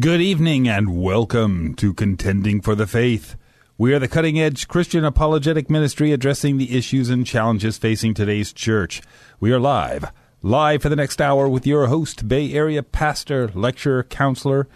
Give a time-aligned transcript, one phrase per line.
[0.00, 3.36] Good evening and welcome to Contending for the Faith.
[3.78, 8.52] We are the cutting edge Christian apologetic ministry addressing the issues and challenges facing today's
[8.52, 9.02] church.
[9.38, 10.10] We are live,
[10.42, 14.66] live for the next hour with your host, Bay Area pastor, lecturer, counselor,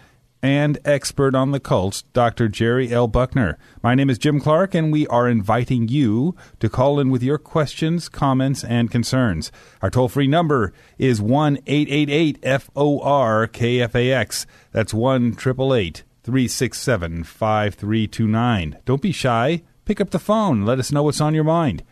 [0.41, 2.47] and expert on the cults, Dr.
[2.47, 3.07] Jerry L.
[3.07, 3.57] Buckner.
[3.83, 7.37] My name is Jim Clark, and we are inviting you to call in with your
[7.37, 9.51] questions, comments, and concerns.
[9.81, 14.45] Our toll free number is 1 888 FOR KFAX.
[14.71, 18.77] That's 1 888 367 5329.
[18.85, 19.63] Don't be shy.
[19.85, 20.65] Pick up the phone.
[20.65, 21.83] Let us know what's on your mind.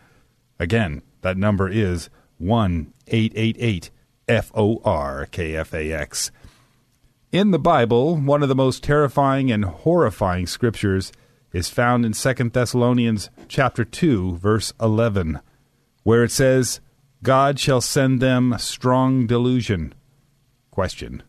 [0.59, 3.91] Again, that number is 1 888
[4.27, 6.31] FOR KFAX.
[7.31, 11.11] In the Bible, one of the most terrifying and horrifying scriptures
[11.51, 15.41] is found in 2 Thessalonians chapter 2 verse 11,
[16.03, 16.79] where it says,
[17.23, 19.93] "God shall send them strong delusion."
[20.71, 21.21] Question: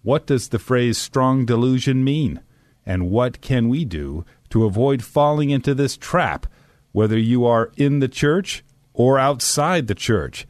[0.00, 2.40] What does the phrase strong delusion mean?
[2.86, 6.46] And what can we do to avoid falling into this trap,
[6.92, 8.64] whether you are in the church
[8.94, 10.46] or outside the church?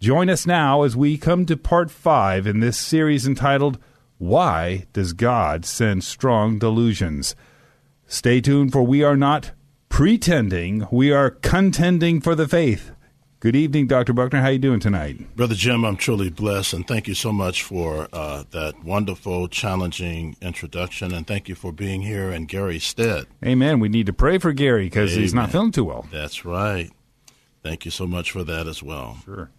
[0.00, 3.78] Join us now as we come to part 5 in this series entitled
[4.18, 7.36] why does God send strong delusions?
[8.06, 9.52] Stay tuned, for we are not
[9.88, 12.92] pretending, we are contending for the faith.
[13.40, 14.14] Good evening, Dr.
[14.14, 14.40] Buckner.
[14.40, 15.36] How are you doing tonight?
[15.36, 20.36] Brother Jim, I'm truly blessed, and thank you so much for uh, that wonderful, challenging
[20.40, 23.26] introduction, and thank you for being here in Gary's stead.
[23.44, 23.78] Amen.
[23.78, 26.06] We need to pray for Gary because he's not feeling too well.
[26.10, 26.90] That's right.
[27.62, 29.18] Thank you so much for that as well.
[29.24, 29.50] Sure.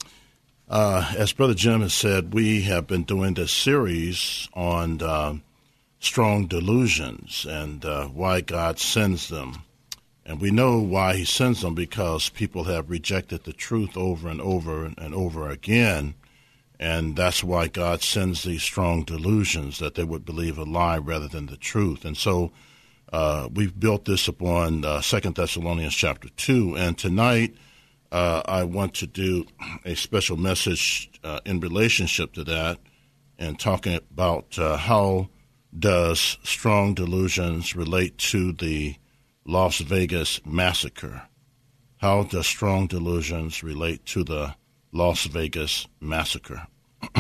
[0.70, 5.36] Uh, as Brother Jim has said, we have been doing this series on uh,
[6.00, 9.64] strong delusions and uh, why God sends them.
[10.26, 14.42] And we know why He sends them because people have rejected the truth over and
[14.42, 16.16] over and over again.
[16.78, 21.30] And that's why God sends these strong delusions that they would believe a lie rather
[21.30, 22.04] than the truth.
[22.04, 22.52] And so
[23.14, 26.76] uh, we've built this upon uh, Second Thessalonians chapter 2.
[26.76, 27.56] And tonight,
[28.12, 29.46] uh, I want to do
[29.86, 32.80] a special message uh, in relationship to that
[33.38, 35.30] and talking about uh, how
[35.78, 38.96] does strong delusions relate to the
[39.46, 41.24] Las Vegas massacre?
[41.98, 44.56] How does strong delusions relate to the
[44.92, 46.68] Las Vegas massacre?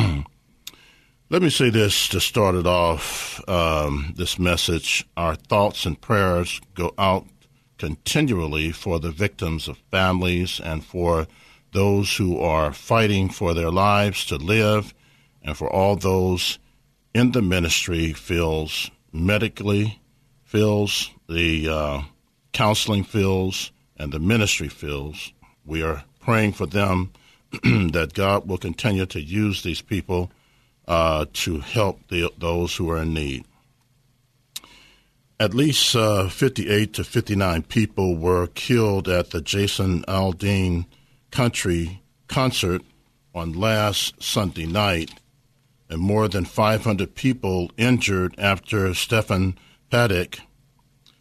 [1.29, 3.41] Let me say this to start it off.
[3.49, 7.25] Um, this message: Our thoughts and prayers go out
[7.77, 11.27] continually for the victims of families and for
[11.71, 14.93] those who are fighting for their lives to live,
[15.43, 16.59] and for all those
[17.13, 19.99] in the ministry fields, medically
[20.43, 22.01] fields, the uh,
[22.53, 25.33] counseling fields, and the ministry fields.
[25.65, 27.11] We are praying for them
[27.63, 30.31] that God will continue to use these people
[30.87, 33.45] uh, to help the, those who are in need.
[35.39, 40.87] At least uh, 58 to 59 people were killed at the Jason Aldean
[41.29, 42.81] Country concert
[43.35, 45.11] on last Sunday night,
[45.89, 49.55] and more than 500 people injured after Stephen
[49.91, 50.39] Paddock,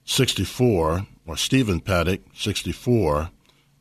[0.06, 3.28] 64, or Stephen Paddock, 64,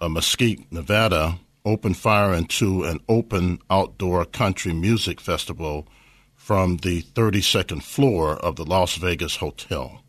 [0.01, 5.88] of Mesquite, Nevada, opened fire into an open outdoor country music festival
[6.35, 10.01] from the 32nd floor of the Las Vegas Hotel.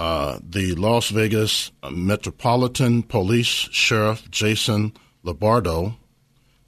[0.00, 5.98] Uh, the Las Vegas Metropolitan Police Sheriff Jason Lombardo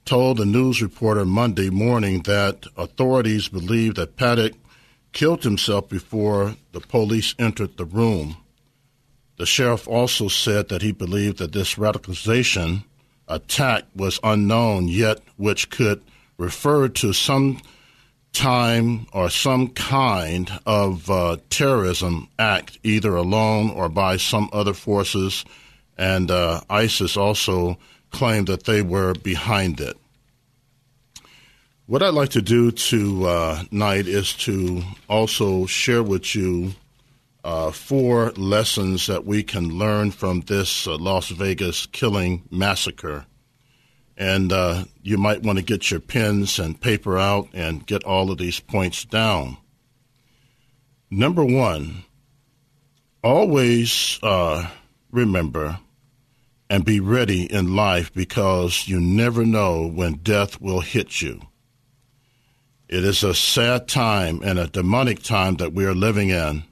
[0.05, 4.53] told a news reporter Monday morning that authorities believe that Paddock
[5.13, 8.37] killed himself before the police entered the room.
[9.37, 12.83] The sheriff also said that he believed that this radicalization
[13.27, 16.03] attack was unknown, yet which could
[16.37, 17.59] refer to some
[18.33, 25.45] time or some kind of uh, terrorism act, either alone or by some other forces.
[25.97, 27.77] And uh, ISIS also
[28.09, 29.97] claimed that they were behind it.
[31.85, 36.73] What I'd like to do tonight is to also share with you
[37.43, 43.25] uh, four lessons that we can learn from this uh, Las Vegas killing massacre
[44.17, 48.31] and uh, you might want to get your pens and paper out and get all
[48.31, 49.57] of these points down.
[51.09, 52.05] Number one,
[53.23, 54.69] always uh,
[55.11, 55.79] remember
[56.69, 61.41] and be ready in life because you never know when death will hit you.
[62.89, 66.63] It is a sad time and a demonic time that we are living in,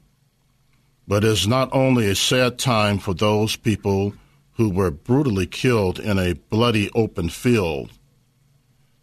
[1.06, 4.14] but it is not only a sad time for those people
[4.62, 7.90] who were brutally killed in a bloody open field,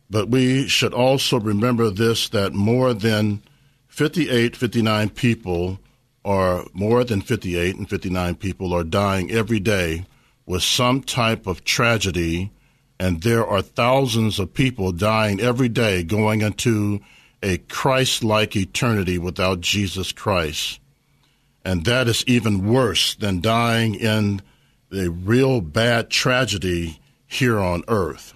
[0.10, 3.44] but we should also remember this that more than
[3.90, 5.78] 58, 59 people,
[6.24, 10.06] are more than 58 and 59 people, are dying every day
[10.46, 12.52] with some type of tragedy,
[12.98, 17.02] and there are thousands of people dying every day going into
[17.44, 20.80] a Christ like eternity without Jesus Christ.
[21.66, 24.42] And that is even worse than dying in
[24.92, 28.34] a real bad tragedy here on earth.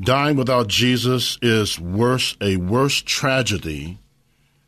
[0.00, 3.98] Dying without Jesus is worse, a worse tragedy,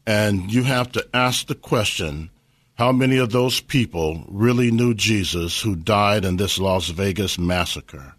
[0.06, 2.30] and you have to ask the question
[2.74, 8.14] how many of those people really knew Jesus who died in this Las Vegas massacre?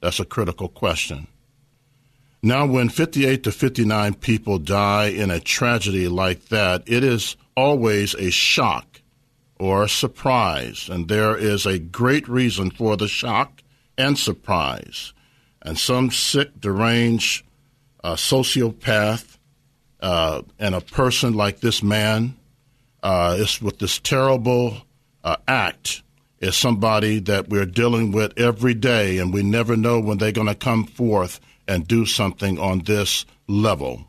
[0.00, 1.28] That's a critical question.
[2.42, 8.14] Now, when 58 to 59 people die in a tragedy like that, it is always
[8.16, 9.00] a shock
[9.62, 13.62] or surprise, and there is a great reason for the shock
[13.96, 15.12] and surprise.
[15.64, 17.44] And some sick, deranged
[18.02, 19.38] uh, sociopath
[20.00, 22.36] uh, and a person like this man
[23.04, 24.78] uh, is with this terrible
[25.22, 26.02] uh, act
[26.40, 30.48] is somebody that we're dealing with every day, and we never know when they're going
[30.48, 31.38] to come forth
[31.68, 34.08] and do something on this level.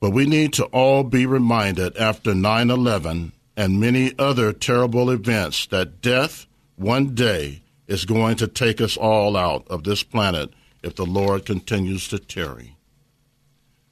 [0.00, 5.66] But we need to all be reminded after 9 11 and many other terrible events
[5.66, 6.46] that death
[6.76, 10.48] one day is going to take us all out of this planet
[10.82, 12.74] if the Lord continues to tarry.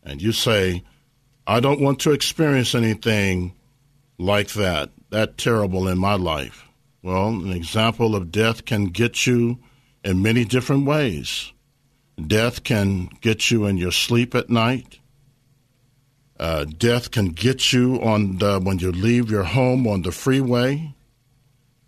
[0.02, 0.84] And you say,
[1.46, 3.52] I don't want to experience anything
[4.16, 6.64] like that, that terrible in my life?
[7.02, 9.58] Well, an example of death can get you
[10.02, 11.52] in many different ways.
[12.16, 14.98] Death can get you in your sleep at night.
[16.38, 20.94] Uh, death can get you on the, when you leave your home on the freeway.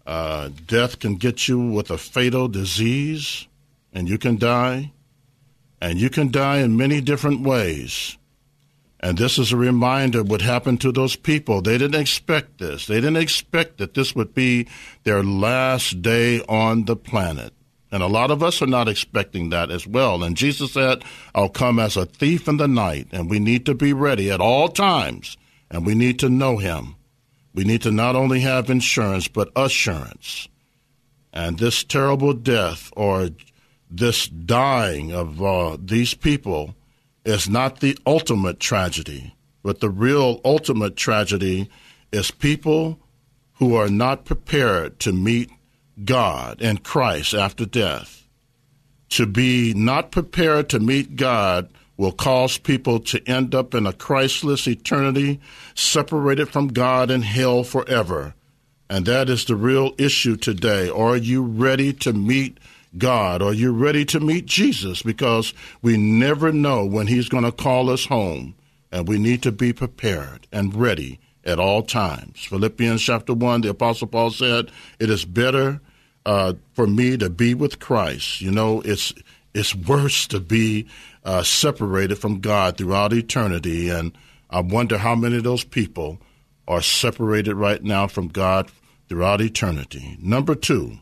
[0.06, 3.46] Uh, death can get you with a fatal disease,
[3.92, 4.92] and you can die.
[5.80, 8.18] And you can die in many different ways.
[8.98, 11.62] And this is a reminder what happened to those people.
[11.62, 12.86] They didn't expect this.
[12.86, 14.68] They didn't expect that this would be
[15.04, 17.54] their last day on the planet.
[17.92, 20.22] And a lot of us are not expecting that as well.
[20.22, 21.02] And Jesus said,
[21.34, 23.08] I'll come as a thief in the night.
[23.10, 25.36] And we need to be ready at all times.
[25.70, 26.94] And we need to know him.
[27.52, 30.48] We need to not only have insurance, but assurance.
[31.32, 33.30] And this terrible death or
[33.90, 36.74] this dying of uh, these people
[37.24, 41.68] is not the ultimate tragedy, but the real ultimate tragedy
[42.12, 42.98] is people
[43.54, 45.50] who are not prepared to meet
[46.04, 48.26] God and Christ after death.
[49.10, 53.92] To be not prepared to meet God will cause people to end up in a
[53.92, 55.40] Christless eternity,
[55.74, 58.34] separated from God in hell forever.
[58.88, 60.88] And that is the real issue today.
[60.88, 62.58] Are you ready to meet
[62.96, 63.42] God?
[63.42, 65.02] Are you ready to meet Jesus?
[65.02, 68.54] Because we never know when He's going to call us home,
[68.90, 72.44] and we need to be prepared and ready at all times.
[72.44, 75.80] Philippians chapter 1, the Apostle Paul said, It is better
[76.26, 78.40] uh, for me to be with Christ.
[78.40, 79.12] You know, it's,
[79.54, 80.86] it's worse to be
[81.24, 83.88] uh, separated from God throughout eternity.
[83.88, 84.16] And
[84.48, 86.18] I wonder how many of those people
[86.68, 88.70] are separated right now from God
[89.08, 90.16] throughout eternity.
[90.20, 90.98] Number two,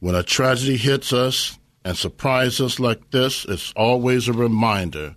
[0.00, 5.16] when a tragedy hits us and surprises us like this, it's always a reminder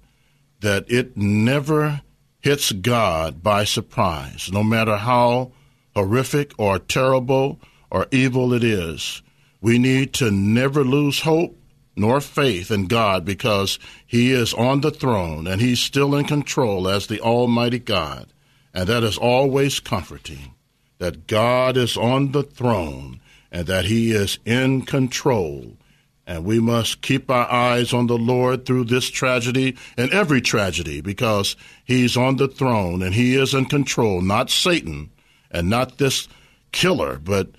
[0.62, 2.02] that it never
[2.40, 5.52] hits God by surprise, no matter how
[5.96, 7.60] horrific or terrible
[7.92, 9.22] or evil it is.
[9.62, 11.56] We need to never lose hope
[11.96, 16.88] nor faith in God because He is on the throne and He's still in control
[16.88, 18.28] as the Almighty God.
[18.74, 20.56] And that is always comforting
[20.98, 23.20] that God is on the throne
[23.52, 25.78] and that He is in control.
[26.26, 31.02] And we must keep our eyes on the Lord through this tragedy and every tragedy
[31.02, 35.12] because He's on the throne and He is in control, not Satan
[35.52, 36.30] and not this
[36.72, 37.50] killer, but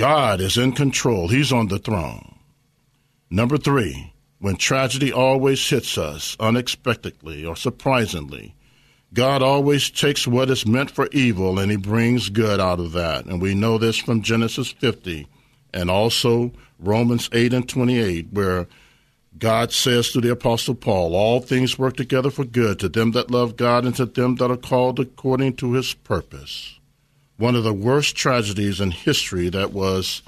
[0.00, 1.28] God is in control.
[1.28, 2.36] He's on the throne.
[3.28, 8.54] Number three, when tragedy always hits us unexpectedly or surprisingly,
[9.12, 13.26] God always takes what is meant for evil and he brings good out of that.
[13.26, 15.26] And we know this from Genesis 50
[15.74, 18.68] and also Romans 8 and 28, where
[19.36, 23.30] God says to the Apostle Paul, all things work together for good to them that
[23.30, 26.79] love God and to them that are called according to his purpose.
[27.40, 30.22] One of the worst tragedies in history that was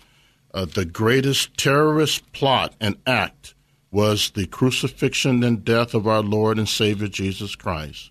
[0.55, 3.53] uh, the greatest terrorist plot and act
[3.91, 8.11] was the crucifixion and death of our Lord and Savior Jesus Christ.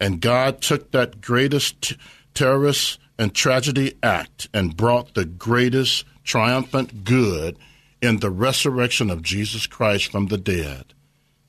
[0.00, 1.96] And God took that greatest t-
[2.34, 7.56] terrorist and tragedy act and brought the greatest triumphant good
[8.02, 10.86] in the resurrection of Jesus Christ from the dead.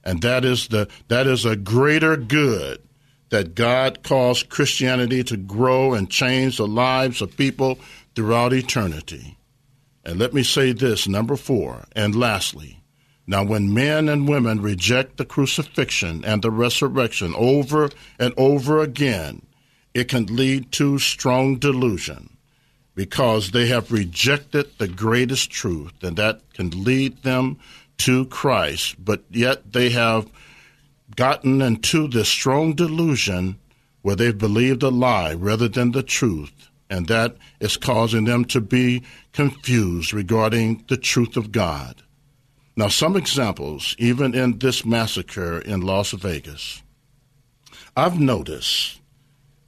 [0.04, 2.84] And that is the that is a greater good
[3.30, 7.80] that God caused Christianity to grow and change the lives of people
[8.16, 9.38] throughout eternity.
[10.04, 12.84] And let me say this, number 4, and lastly,
[13.28, 17.90] now, when men and women reject the crucifixion and the resurrection over
[18.20, 19.42] and over again,
[19.94, 22.38] it can lead to strong delusion
[22.94, 27.58] because they have rejected the greatest truth, and that can lead them
[27.98, 29.04] to Christ.
[29.04, 30.30] But yet they have
[31.16, 33.58] gotten into this strong delusion
[34.02, 38.62] where they've believed a lie rather than the truth, and that is causing them to
[38.62, 39.02] be
[39.34, 42.04] confused regarding the truth of God.
[42.76, 46.84] Now, some examples, even in this massacre in Las Vegas,
[47.96, 49.00] I've noticed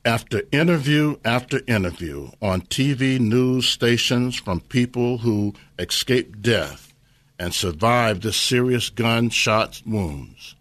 [0.03, 6.93] after interview after interview on TV news stations from people who escaped death
[7.39, 10.55] and survived the serious gunshot wounds,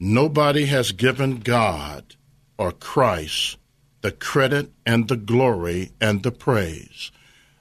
[0.00, 2.16] nobody has given God
[2.58, 3.58] or Christ
[4.00, 7.12] the credit and the glory and the praise.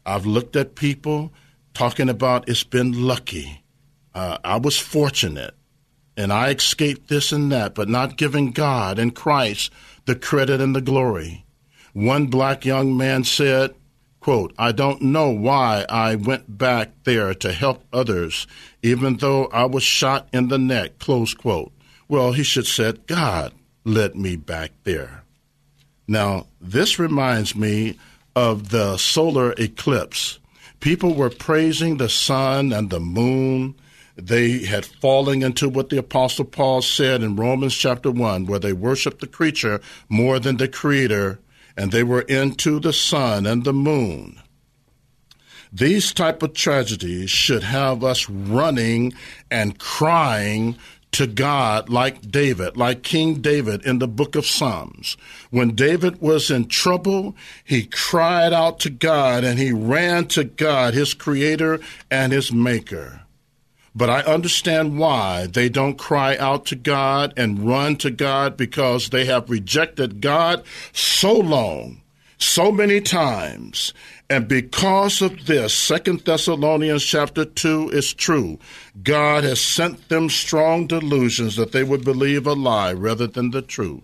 [0.05, 1.31] I've looked at people
[1.73, 3.63] talking about it's been lucky
[4.13, 5.55] uh, I was fortunate
[6.17, 9.71] and I escaped this and that, but not giving God and Christ
[10.05, 11.45] the credit and the glory.
[11.93, 13.75] One black young man said,
[14.19, 18.47] quote, I don't know why I went back there to help others,
[18.83, 21.71] even though I was shot in the neck, close quote.
[22.09, 23.53] Well, he should said, God
[23.85, 25.23] led me back there.
[26.07, 27.97] Now, this reminds me
[28.35, 30.39] of the solar eclipse.
[30.79, 33.75] People were praising the sun and the moon
[34.21, 38.73] they had fallen into what the Apostle Paul said in Romans chapter 1, where they
[38.73, 41.39] worshiped the creature more than the creator,
[41.77, 44.41] and they were into the sun and the moon.
[45.71, 49.13] These type of tragedies should have us running
[49.51, 50.77] and crying
[51.11, 55.17] to God like David, like King David in the book of Psalms.
[55.49, 60.93] When David was in trouble, he cried out to God and he ran to God,
[60.93, 61.79] his creator
[62.11, 63.21] and his maker.
[63.95, 69.09] But I understand why they don't cry out to God and run to God because
[69.09, 70.63] they have rejected God
[70.93, 72.01] so long,
[72.37, 73.93] so many times.
[74.29, 78.59] And because of this, Second Thessalonians chapter 2 is true.
[79.01, 83.63] God has sent them strong delusions that they would believe a lie rather than the
[83.63, 84.03] truth.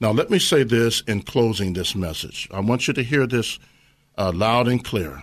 [0.00, 2.48] Now, let me say this in closing this message.
[2.52, 3.60] I want you to hear this
[4.18, 5.22] uh, loud and clear.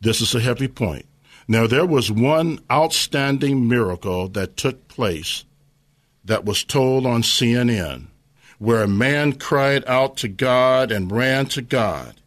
[0.00, 1.06] This is a heavy point.
[1.48, 5.44] Now, there was one outstanding miracle that took place
[6.24, 8.06] that was told on CNN,
[8.58, 12.19] where a man cried out to God and ran to God.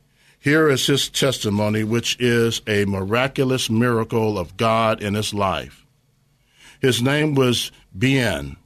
[0.44, 5.86] Here is his testimony, which is a miraculous miracle of God in his life.
[6.82, 8.58] His name was Bien.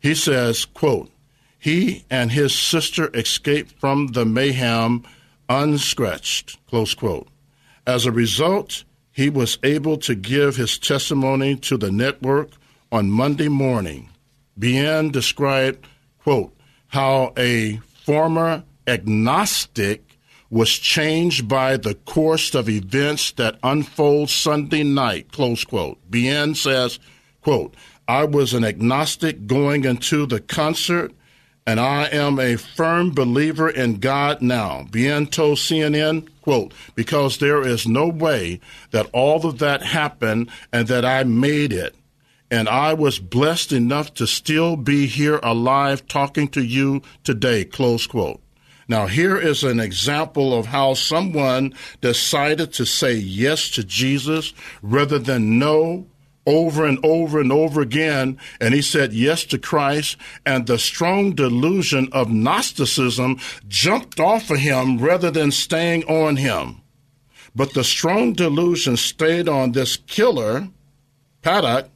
[0.00, 1.12] He says, quote,
[1.60, 5.04] he and his sister escaped from the mayhem
[5.48, 7.28] unscratched, close quote.
[7.86, 8.82] As a result,
[9.12, 12.50] he was able to give his testimony to the network
[12.90, 14.10] on Monday morning.
[14.58, 15.86] Bien described,
[16.18, 16.52] quote,
[16.88, 20.05] how a former agnostic
[20.50, 25.98] was changed by the course of events that unfold Sunday night, close quote.
[26.10, 26.98] Bien says,
[27.40, 27.74] quote,
[28.08, 31.12] I was an agnostic going into the concert
[31.66, 34.86] and I am a firm believer in God now.
[34.90, 38.60] Bien told CNN, quote, because there is no way
[38.92, 41.96] that all of that happened and that I made it.
[42.48, 48.06] And I was blessed enough to still be here alive talking to you today, close
[48.06, 48.40] quote.
[48.88, 55.18] Now, here is an example of how someone decided to say yes to Jesus rather
[55.18, 56.06] than no
[56.46, 61.34] over and over and over again, and he said yes to Christ, and the strong
[61.34, 66.82] delusion of Gnosticism jumped off of him rather than staying on him.
[67.54, 70.68] But the strong delusion stayed on this killer,
[71.42, 71.88] Paddock,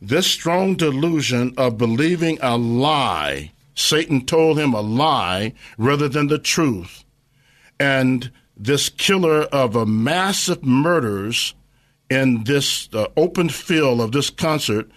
[0.00, 3.52] this strong delusion of believing a lie.
[3.74, 7.04] Satan told him a lie rather than the truth.
[7.78, 11.54] And this killer of a massive murders
[12.08, 14.90] in this uh, open field of this concert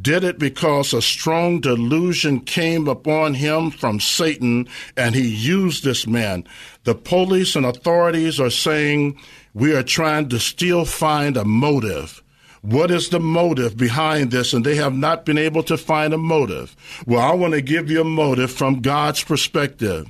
[0.00, 6.06] did it because a strong delusion came upon him from Satan and he used this
[6.06, 6.44] man.
[6.84, 9.20] The police and authorities are saying
[9.52, 12.23] we are trying to still find a motive.
[12.64, 14.54] What is the motive behind this?
[14.54, 16.74] And they have not been able to find a motive.
[17.06, 20.08] Well, I want to give you a motive from God's perspective.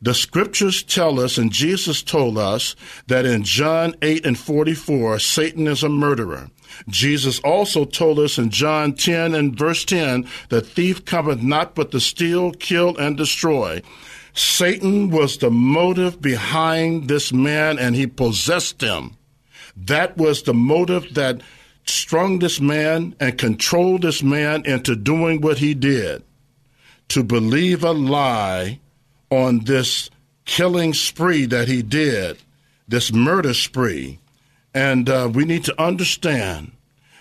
[0.00, 2.76] The scriptures tell us, and Jesus told us,
[3.08, 6.50] that in John 8 and 44, Satan is a murderer.
[6.86, 11.90] Jesus also told us in John 10 and verse 10, the thief cometh not but
[11.90, 13.82] to steal, kill, and destroy.
[14.32, 19.16] Satan was the motive behind this man, and he possessed him.
[19.76, 21.42] That was the motive that
[21.84, 26.22] strung this man and controlled this man into doing what he did
[27.08, 28.80] to believe a lie
[29.30, 30.10] on this
[30.44, 32.38] killing spree that he did,
[32.88, 34.18] this murder spree.
[34.74, 36.72] And uh, we need to understand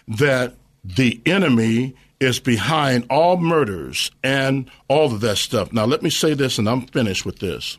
[0.07, 5.71] that the enemy is behind all murders and all of that stuff.
[5.71, 7.77] Now, let me say this, and I'm finished with this.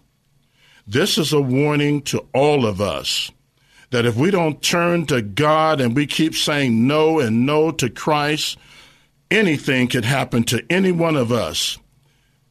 [0.86, 3.30] This is a warning to all of us
[3.90, 7.90] that if we don't turn to God and we keep saying no and no to
[7.90, 8.56] Christ,
[9.30, 11.78] anything could happen to any one of us.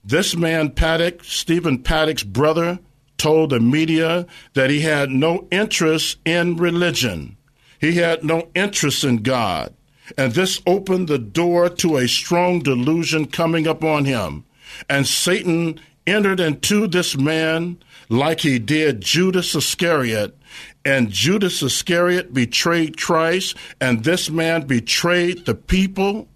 [0.03, 2.79] This man, Paddock, Stephen Paddock's brother,
[3.17, 7.37] told the media that he had no interest in religion.
[7.79, 9.73] He had no interest in God.
[10.17, 14.45] And this opened the door to a strong delusion coming upon him.
[14.89, 17.77] And Satan entered into this man
[18.09, 20.35] like he did Judas Iscariot.
[20.83, 26.27] And Judas Iscariot betrayed Christ, and this man betrayed the people,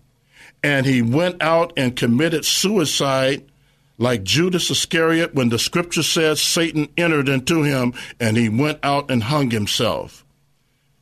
[0.63, 3.43] and he went out and committed suicide
[3.97, 9.09] like Judas Iscariot when the scripture says Satan entered into him and he went out
[9.09, 10.25] and hung himself.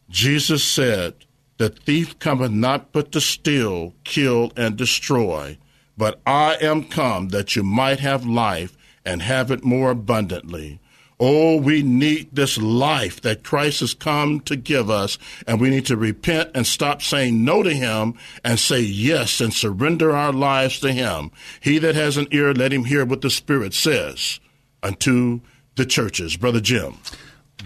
[0.10, 1.14] Jesus said,
[1.58, 5.58] The thief cometh not but to steal, kill, and destroy.
[5.98, 8.76] But I am come that you might have life
[9.06, 10.80] and have it more abundantly.
[11.24, 15.86] Oh, we need this life that Christ has come to give us, and we need
[15.86, 20.80] to repent and stop saying no to Him and say yes and surrender our lives
[20.80, 21.30] to Him.
[21.60, 24.40] He that has an ear, let him hear what the Spirit says
[24.82, 25.42] unto
[25.76, 26.38] the churches.
[26.38, 26.98] Brother Jim.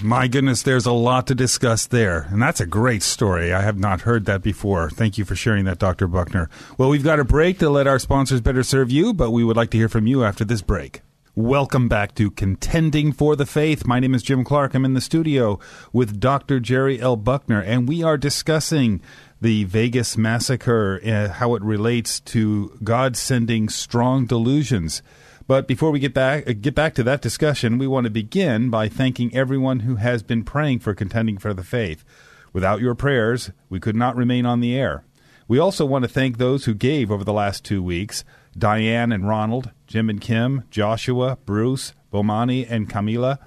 [0.04, 2.28] My goodness, there's a lot to discuss there.
[2.30, 3.54] And that's a great story.
[3.54, 4.89] I have not heard that before.
[4.89, 6.08] Thank you for sharing that, Dr.
[6.08, 6.50] Buckner.
[6.78, 9.56] Well, we've got a break to let our sponsors better serve you, but we would
[9.56, 11.02] like to hear from you after this break.
[11.38, 13.86] Welcome back to Contending for the Faith.
[13.86, 14.74] My name is Jim Clark.
[14.74, 15.60] I'm in the studio
[15.91, 16.62] with Dr.
[16.62, 17.17] Jerry L.
[17.17, 19.02] Buckner, and we are discussing
[19.41, 25.02] the Vegas massacre, uh, how it relates to God sending strong delusions.
[25.45, 28.69] But before we get back uh, get back to that discussion, we want to begin
[28.69, 32.06] by thanking everyone who has been praying for Contending for the Faith.
[32.54, 35.04] Without your prayers, we could not remain on the air.
[35.50, 38.24] We also want to thank those who gave over the last two weeks.
[38.58, 43.38] Diane and Ronald, Jim and Kim, Joshua, Bruce, Bomani and Camila,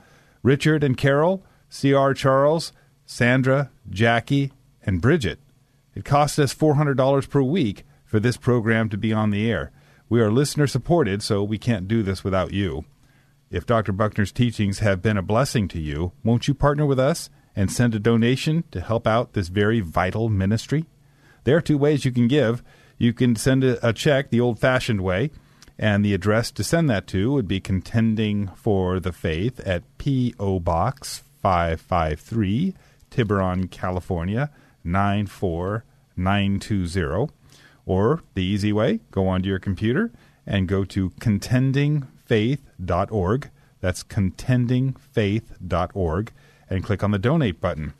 [0.42, 2.14] Richard and Carol, C.R.
[2.14, 2.73] Charles,
[3.07, 5.38] Sandra, Jackie, and Bridget.
[5.94, 9.73] It cost us $400 per week for this program to be on the air.
[10.09, 12.85] We are listener supported, so we can't do this without you.
[13.51, 13.92] If Dr.
[13.92, 17.94] Buckner's teachings have been a blessing to you, won't you partner with us and send
[17.94, 20.85] a donation to help out this very vital ministry?
[21.44, 22.62] There are two ways you can give.
[22.98, 25.30] You can send a, a check the old fashioned way,
[25.78, 30.58] and the address to send that to would be Contending for the Faith at P.O.
[30.61, 32.74] Box 553,
[33.11, 34.50] Tiburon, California
[34.82, 37.32] 94920.
[37.87, 40.11] Or the easy way, go onto your computer
[40.44, 43.50] and go to contendingfaith.org.
[43.80, 46.32] That's contendingfaith.org
[46.68, 47.94] and click on the donate button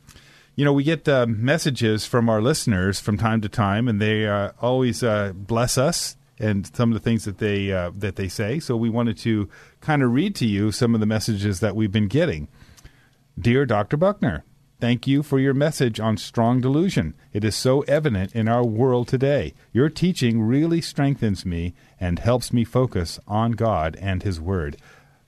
[0.55, 4.27] you know, we get uh, messages from our listeners from time to time, and they
[4.27, 8.27] uh, always uh, bless us and some of the things that they uh, that they
[8.27, 8.59] say.
[8.59, 9.49] So we wanted to
[9.81, 12.47] kind of read to you some of the messages that we've been getting.
[13.39, 13.97] Dear Dr.
[13.97, 14.43] Buckner,
[14.79, 17.13] thank you for your message on strong delusion.
[17.31, 19.53] It is so evident in our world today.
[19.71, 24.77] Your teaching really strengthens me and helps me focus on God and His Word.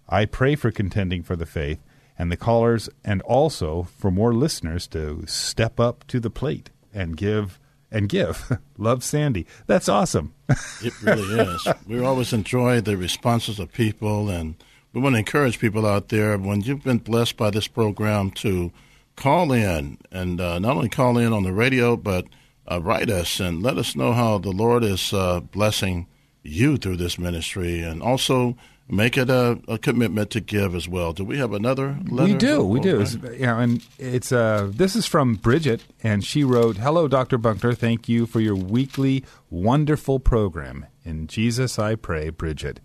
[0.09, 1.79] I pray for contending for the faith
[2.21, 7.17] and the callers, and also for more listeners to step up to the plate and
[7.17, 8.59] give and give.
[8.77, 9.47] Love Sandy.
[9.65, 10.35] That's awesome.
[10.83, 11.67] it really is.
[11.87, 14.53] We always enjoy the responses of people, and
[14.93, 18.71] we want to encourage people out there when you've been blessed by this program to
[19.15, 22.25] call in and uh, not only call in on the radio, but
[22.69, 26.05] uh, write us and let us know how the Lord is uh, blessing
[26.43, 27.81] you through this ministry.
[27.81, 28.57] And also,
[28.91, 31.13] make it a, a, commitment to give as well.
[31.13, 32.33] Do we have another letter?
[32.33, 33.01] We do, we do.
[33.01, 33.39] Okay.
[33.39, 37.73] You know, and it's uh, this is from Bridget, and she wrote, "Hello, Doctor Buckner.
[37.73, 40.85] Thank you for your weekly wonderful program.
[41.03, 42.79] In Jesus, I pray, Bridget.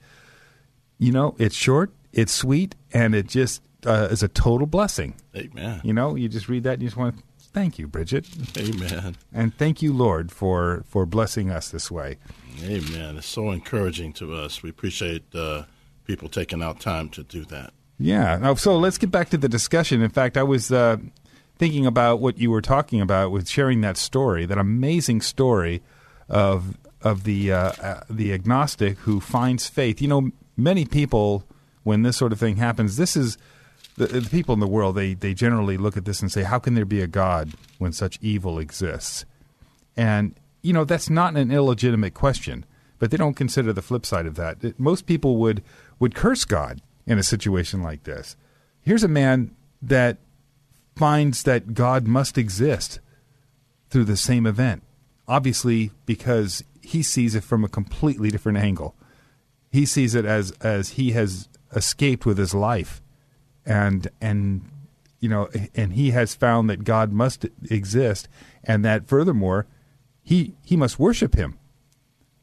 [0.99, 5.17] You know, it's short, it's sweet, and it just uh, is a total blessing.
[5.37, 5.81] Amen.
[5.85, 8.27] You know, you just read that, and you just want to thank you, Bridget.
[8.57, 9.17] Amen.
[9.35, 12.17] And thank you, Lord, for for blessing us this way.
[12.63, 13.17] Amen.
[13.19, 14.63] It's so encouraging to us.
[14.63, 15.65] We appreciate." Uh,
[16.07, 17.73] people taking out time to do that.
[17.99, 18.55] Yeah.
[18.55, 20.03] So let's get back to the discussion.
[20.03, 20.99] In fact, I was uh,
[21.59, 25.83] thinking about what you were talking about with sharing that story, that amazing story
[26.29, 30.03] of of the uh, uh, the agnostic who finds faith.
[30.03, 31.45] You know, many people
[31.85, 33.39] when this sort of thing happens, this is
[33.97, 34.97] the, the people in the world.
[34.97, 37.93] They they generally look at this and say, "How can there be a God when
[37.93, 39.25] such evil exists?"
[39.97, 42.65] And you know, that's not an illegitimate question,
[42.99, 44.79] but they don't consider the flip side of that.
[44.79, 45.63] Most people would
[45.99, 48.37] would curse God in a situation like this.
[48.81, 50.19] Here's a man that
[50.95, 53.01] finds that God must exist
[53.91, 54.83] through the same event,
[55.29, 58.95] obviously because he sees it from a completely different angle.
[59.71, 63.03] He sees it as as he has escaped with his life,
[63.65, 64.69] and and
[65.21, 68.29] you know, and he has found that God must exist,
[68.65, 69.67] and that furthermore,
[70.23, 71.59] he he must worship him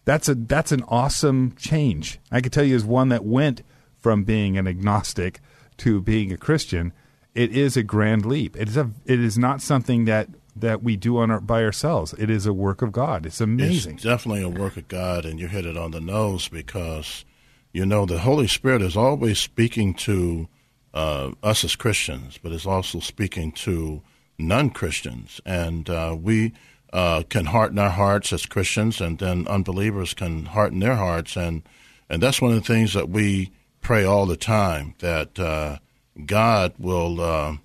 [0.05, 2.19] that's a that's an awesome change.
[2.31, 3.61] I can tell you as one that went
[3.97, 5.39] from being an agnostic
[5.77, 6.93] to being a Christian.
[7.33, 8.55] It is a grand leap.
[8.57, 12.13] It is a it is not something that that we do on our, by ourselves.
[12.19, 13.25] It is a work of God.
[13.25, 13.95] It's amazing.
[13.95, 17.25] It's definitely a work of God, and you hit it on the nose because
[17.71, 20.47] you know the Holy Spirit is always speaking to
[20.93, 24.03] uh, us as Christians, but is also speaking to
[24.37, 26.53] non Christians, and uh, we
[26.93, 31.63] uh, can harden our hearts as Christians, and then unbelievers can harden their hearts, and
[32.07, 33.51] and that's one of the things that we
[33.81, 35.79] pray all the time that uh,
[36.25, 37.55] God will uh,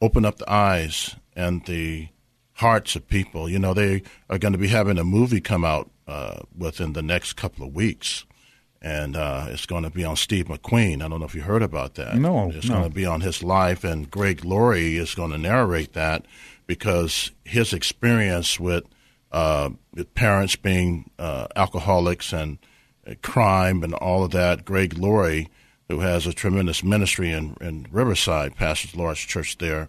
[0.00, 2.08] open up the eyes and the
[2.54, 3.48] hearts of people.
[3.48, 7.02] You know, they are going to be having a movie come out uh, within the
[7.02, 8.24] next couple of weeks.
[8.84, 11.04] And uh, it's going to be on Steve McQueen.
[11.04, 12.16] I don't know if you heard about that.
[12.16, 12.78] No, it's no.
[12.78, 16.26] going to be on his life, and Greg Laurie is going to narrate that
[16.66, 18.82] because his experience with,
[19.30, 22.58] uh, with parents being uh, alcoholics and
[23.06, 25.48] uh, crime and all of that, Greg Laurie,
[25.88, 29.86] who has a tremendous ministry in, in Riverside, pastors large church there,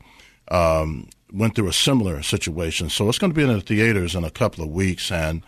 [0.49, 2.89] um, went through a similar situation.
[2.89, 5.43] So it's going to be in the theaters in a couple of weeks, and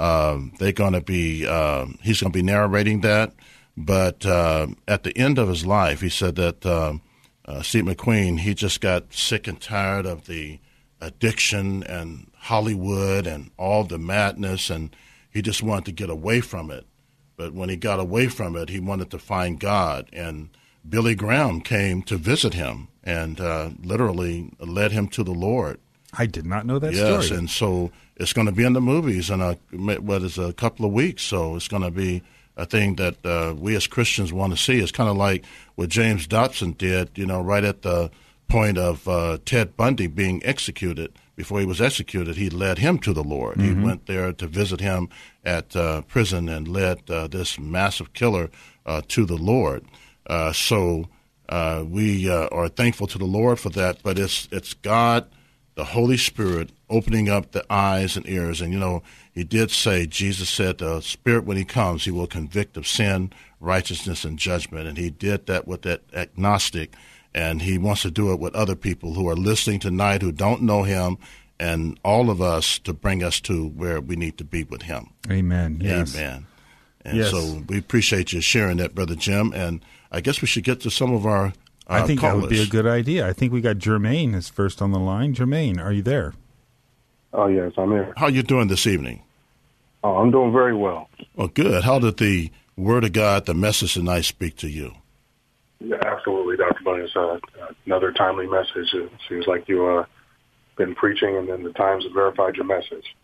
[0.00, 3.34] um, they're going to be um, he's going to be narrating that.
[3.76, 7.02] But uh, at the end of his life, he said that um,
[7.44, 10.58] uh, Steve McQueen he just got sick and tired of the
[11.00, 14.94] addiction and Hollywood and all the madness, and
[15.30, 16.86] he just wanted to get away from it.
[17.36, 20.08] But when he got away from it, he wanted to find God.
[20.12, 20.50] And
[20.86, 25.78] Billy Graham came to visit him and uh, literally led him to the Lord.
[26.16, 27.38] I did not know that yes, story.
[27.38, 30.84] and so it's going to be in the movies in a what is a couple
[30.84, 31.22] of weeks.
[31.22, 32.22] So it's going to be
[32.56, 34.78] a thing that uh, we as Christians want to see.
[34.80, 35.44] It's kind of like
[35.76, 38.10] what James Dobson did, you know, right at the
[38.48, 41.12] point of uh, Ted Bundy being executed.
[41.36, 43.56] Before he was executed, he led him to the Lord.
[43.56, 43.80] Mm-hmm.
[43.80, 45.08] He went there to visit him
[45.42, 48.50] at uh, prison and led uh, this massive killer
[48.84, 49.84] uh, to the Lord.
[50.26, 51.08] Uh, so
[51.48, 54.02] uh, we are thankful to the Lord for that.
[54.02, 55.30] But it's it's God,
[55.74, 58.60] the Holy Spirit, opening up the eyes and ears.
[58.60, 59.02] And you know,
[59.32, 63.32] he did say, Jesus said, the Spirit when he comes, he will convict of sin,
[63.60, 64.88] righteousness, and judgment.
[64.88, 66.94] And he did that with that agnostic
[67.34, 70.62] and he wants to do it with other people who are listening tonight who don't
[70.62, 71.16] know him
[71.58, 75.10] and all of us to bring us to where we need to be with him.
[75.30, 75.78] Amen.
[75.80, 76.16] Yes.
[76.16, 76.46] Amen.
[77.02, 77.30] And yes.
[77.30, 79.52] so we appreciate you sharing that, Brother Jim.
[79.54, 81.52] And I guess we should get to some of our.
[81.90, 82.36] Uh, I think callers.
[82.36, 83.26] that would be a good idea.
[83.26, 85.34] I think we got Jermaine is first on the line.
[85.34, 86.34] Jermaine, are you there?
[87.32, 88.12] Oh yes, I'm here.
[88.16, 89.22] How are you doing this evening?
[90.02, 91.08] Oh, I'm doing very well.
[91.34, 91.84] Well, good.
[91.84, 94.92] How did the Word of God, the message tonight, speak to you?
[95.80, 96.82] Yeah, absolutely, Dr.
[96.84, 97.06] Bunny.
[97.14, 97.38] uh,
[97.86, 98.94] another timely message.
[98.94, 100.04] It seems like you uh,
[100.76, 103.14] been preaching, and then the Times have verified your message.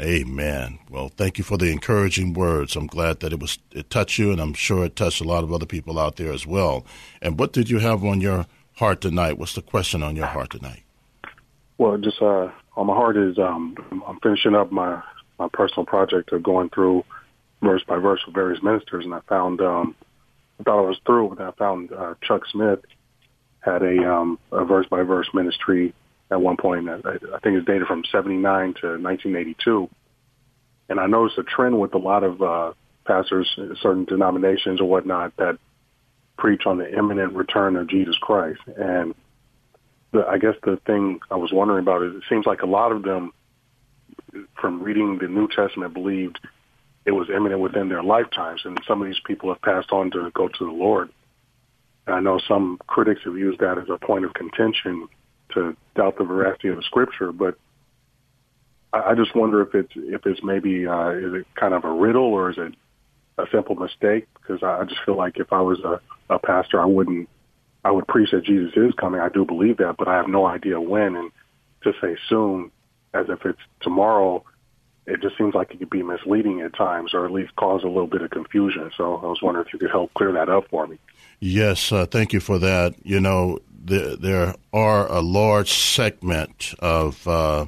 [0.00, 0.78] Amen.
[0.88, 2.76] Well, thank you for the encouraging words.
[2.76, 5.42] I'm glad that it was it touched you, and I'm sure it touched a lot
[5.42, 6.86] of other people out there as well.
[7.20, 9.38] And what did you have on your heart tonight?
[9.38, 10.84] What's the question on your heart tonight?
[11.78, 15.02] Well, just uh, on my heart is um, I'm finishing up my
[15.38, 17.04] my personal project of going through
[17.60, 19.96] verse by verse with various ministers, and I found um,
[20.60, 22.80] I thought I was through, but I found uh, Chuck Smith
[23.60, 25.92] had a, um, a verse by verse ministry
[26.30, 26.88] at one point.
[26.88, 27.00] I,
[27.42, 29.88] think it's dated from 79 to 1982.
[30.88, 32.72] And I noticed a trend with a lot of uh,
[33.04, 33.48] pastors,
[33.80, 35.58] certain denominations or whatnot that
[36.36, 38.60] preach on the imminent return of Jesus Christ.
[38.76, 39.14] And
[40.12, 42.92] the, I guess the thing I was wondering about is it seems like a lot
[42.92, 43.32] of them,
[44.60, 46.38] from reading the New Testament, believed
[47.04, 50.30] it was imminent within their lifetimes, and some of these people have passed on to
[50.34, 51.10] go to the Lord.
[52.06, 55.08] And I know some critics have used that as a point of contention
[55.54, 57.58] to doubt the veracity of the Scripture, but
[58.92, 61.92] I, I just wonder if it's if it's maybe uh, is it kind of a
[61.92, 62.74] riddle or is it
[63.38, 64.26] a simple mistake?
[64.34, 67.28] Because I, I just feel like if I was a, a pastor, I wouldn't
[67.84, 69.20] I would preach that Jesus is coming.
[69.20, 71.16] I do believe that, but I have no idea when.
[71.16, 71.30] And
[71.84, 72.70] to say soon,
[73.14, 74.44] as if it's tomorrow,
[75.06, 77.86] it just seems like it could be misleading at times, or at least cause a
[77.86, 78.90] little bit of confusion.
[78.96, 80.98] So I was wondering if you could help clear that up for me.
[81.40, 82.94] Yes, uh, thank you for that.
[83.04, 87.66] You know, the, there are a large segment of uh,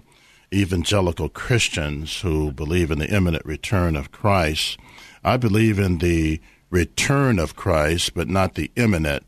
[0.52, 4.78] evangelical Christians who believe in the imminent return of Christ.
[5.22, 9.24] I believe in the return of Christ, but not the imminent.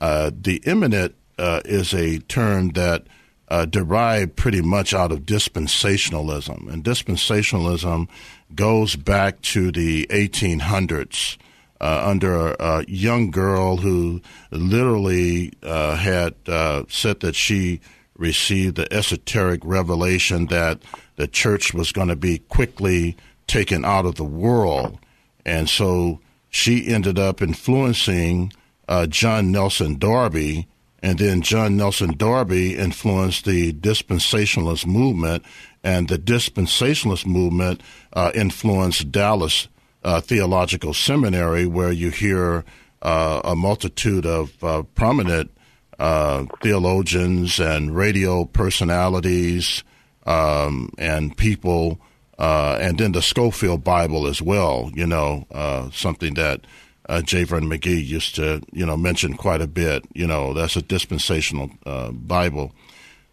[0.00, 3.06] Uh, the imminent uh, is a term that
[3.48, 8.08] uh, derived pretty much out of dispensationalism, and dispensationalism
[8.54, 11.36] goes back to the 1800s.
[11.78, 17.80] Uh, under a, a, young girl who literally uh, had uh, said that she
[18.16, 20.80] received the esoteric revelation that
[21.16, 23.14] the church was going to be quickly
[23.46, 24.98] taken out of the world.
[25.44, 28.52] And so she ended up influencing
[28.88, 30.66] uh, John Nelson Darby,
[31.02, 35.44] and then John Nelson Darby influenced the dispensationalist movement,
[35.84, 39.68] and the dispensationalist movement uh, influenced Dallas
[40.06, 42.64] uh, Theological Seminary, where you hear
[43.02, 45.50] uh, a multitude of uh, prominent
[45.98, 49.82] uh, theologians and radio personalities
[50.24, 51.98] um, and people.
[52.38, 55.44] and then the Scofield Bible as well, you know,
[55.92, 56.60] something that
[57.08, 57.44] uh, J.
[57.44, 60.04] McGee used to, you know, mention quite a bit.
[60.14, 62.72] You know, that's a dispensational uh, Bible.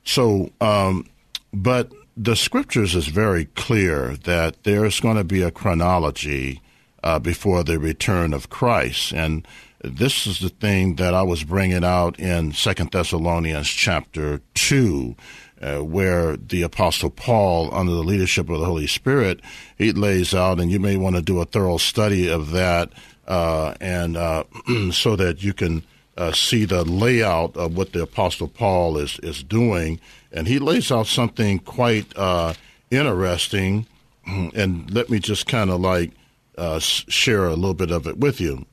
[0.05, 1.07] So, um,
[1.53, 6.62] but the scriptures is very clear that there's going to be a chronology
[7.04, 9.48] uh, before the return of Christ, and
[9.84, 15.16] this is the thing that I was bringing out in Second Thessalonians chapter two.
[15.62, 19.39] Uh, where the Apostle Paul, under the leadership of the Holy Spirit,
[19.78, 22.89] he lays out, and you may want to do a thorough study of that
[23.28, 24.44] uh, and uh,
[24.92, 25.84] so that you can
[26.18, 30.00] uh, see the layout of what the Apostle Paul is is doing,
[30.32, 32.54] and he lays out something quite uh,
[32.92, 33.88] interesting.
[34.26, 36.12] And let me just kind of like
[36.58, 38.66] uh, share a little bit of it with you.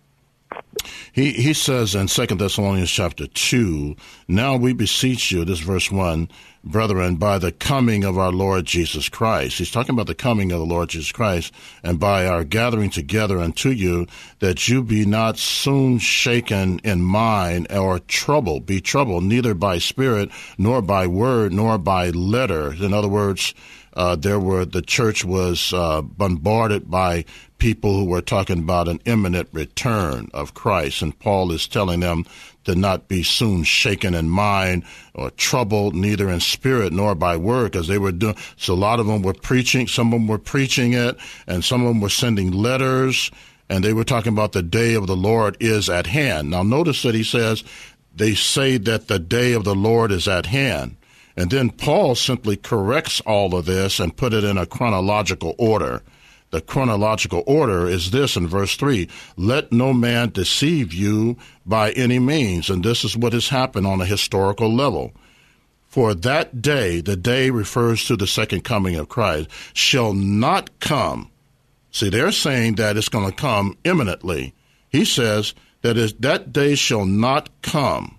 [1.13, 6.29] He he says in Second Thessalonians chapter two, now we beseech you, this verse one,
[6.65, 9.59] brethren, by the coming of our Lord Jesus Christ.
[9.59, 11.53] He's talking about the coming of the Lord Jesus Christ,
[11.85, 14.07] and by our gathering together unto you,
[14.41, 20.31] that you be not soon shaken in mind or troubled, be troubled, neither by spirit,
[20.59, 22.73] nor by word, nor by letter.
[22.75, 23.55] In other words,
[23.95, 27.25] uh, there were the church was uh, bombarded by
[27.61, 32.25] people who were talking about an imminent return of Christ, and Paul is telling them
[32.65, 37.71] to not be soon shaken in mind or troubled, neither in spirit nor by word,
[37.71, 38.37] because they were doing.
[38.57, 39.87] So a lot of them were preaching.
[39.87, 43.31] Some of them were preaching it, and some of them were sending letters,
[43.69, 46.51] and they were talking about the day of the Lord is at hand.
[46.51, 47.63] Now notice that he says
[48.15, 50.97] they say that the day of the Lord is at hand.
[51.37, 56.03] And then Paul simply corrects all of this and put it in a chronological order.
[56.51, 62.19] The chronological order is this in verse 3 Let no man deceive you by any
[62.19, 62.69] means.
[62.71, 65.13] And this is what has happened on a historical level.
[65.89, 71.31] For that day, the day refers to the second coming of Christ, shall not come.
[71.91, 74.55] See, they're saying that it's going to come imminently.
[74.89, 78.19] He says that is, that day shall not come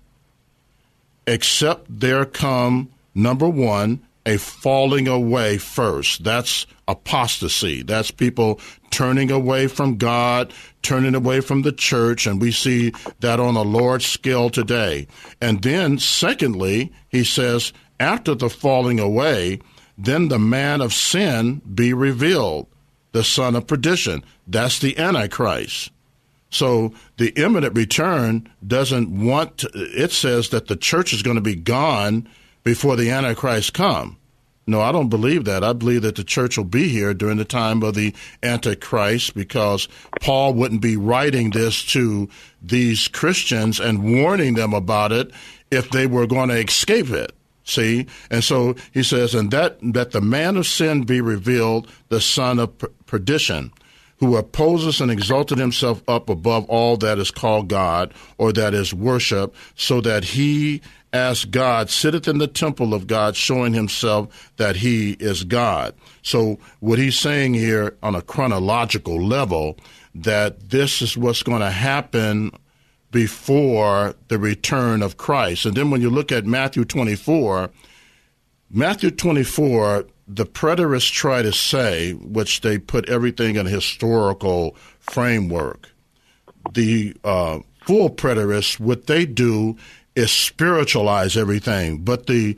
[1.26, 6.24] except there come, number one, a falling away first.
[6.24, 7.82] That's apostasy.
[7.82, 13.40] That's people turning away from God, turning away from the church, and we see that
[13.40, 15.06] on a large scale today.
[15.40, 19.60] And then, secondly, he says, after the falling away,
[19.96, 22.66] then the man of sin be revealed,
[23.12, 24.24] the son of perdition.
[24.46, 25.90] That's the Antichrist.
[26.50, 31.40] So the imminent return doesn't want, to, it says that the church is going to
[31.40, 32.28] be gone
[32.64, 34.18] before the Antichrist come.
[34.66, 35.64] No, I don't believe that.
[35.64, 39.88] I believe that the church will be here during the time of the Antichrist because
[40.20, 42.28] Paul wouldn't be writing this to
[42.62, 45.32] these Christians and warning them about it
[45.72, 47.32] if they were going to escape it.
[47.64, 48.06] See?
[48.30, 52.58] And so he says, and that, that the man of sin be revealed, the son
[52.58, 52.72] of
[53.06, 53.72] perdition
[54.18, 58.94] who opposes and exalted himself up above all that is called God or that is
[58.94, 60.80] worship, so that he
[61.12, 65.94] as God sitteth in the temple of God, showing himself that he is God.
[66.22, 69.76] So what he's saying here on a chronological level,
[70.14, 72.50] that this is what's going to happen
[73.10, 75.66] before the return of Christ.
[75.66, 77.70] And then when you look at Matthew 24,
[78.70, 85.90] Matthew 24, the preterists try to say, which they put everything in a historical framework.
[86.72, 89.76] The uh, full preterists, what they do
[90.14, 92.56] is spiritualize everything, but the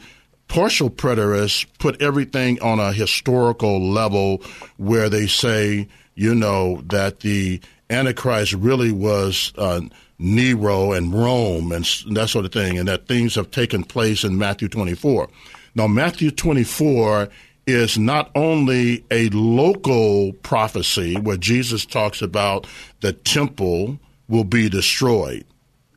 [0.49, 4.43] partial preterists put everything on a historical level
[4.77, 9.81] where they say, you know, that the Antichrist really was uh,
[10.19, 14.38] Nero and Rome and that sort of thing, and that things have taken place in
[14.38, 15.29] Matthew 24.
[15.75, 17.29] Now, Matthew 24
[17.67, 22.67] is not only a local prophecy where Jesus talks about
[23.01, 25.45] the temple will be destroyed,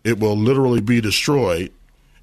[0.07, 1.71] it will literally be destroyed.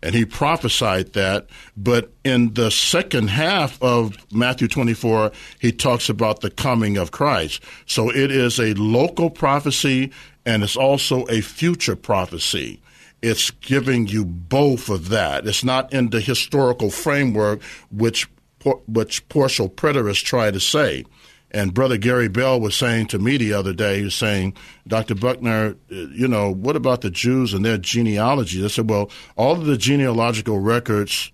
[0.02, 1.46] And he prophesied that.
[1.76, 7.62] But in the second half of Matthew 24, he talks about the coming of Christ.
[7.86, 10.12] So it is a local prophecy
[10.46, 12.80] and it's also a future prophecy.
[13.22, 15.46] It's giving you both of that.
[15.46, 18.28] It's not in the historical framework which
[18.86, 21.04] which partial preterists try to say.
[21.54, 24.56] And Brother Gary Bell was saying to me the other day, he was saying,
[24.88, 25.14] Dr.
[25.14, 28.64] Buckner, uh, you know, what about the Jews and their genealogy?
[28.64, 31.30] I said, well, all of the genealogical records,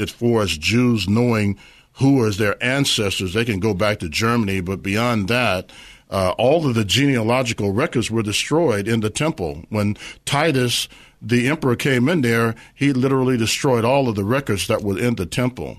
[0.00, 1.58] as far as Jews knowing
[1.94, 5.72] who is their ancestors, they can go back to Germany, but beyond that,
[6.08, 9.64] uh, all of the genealogical records were destroyed in the temple.
[9.70, 10.88] When Titus,
[11.20, 15.16] the emperor, came in there, he literally destroyed all of the records that were in
[15.16, 15.78] the temple.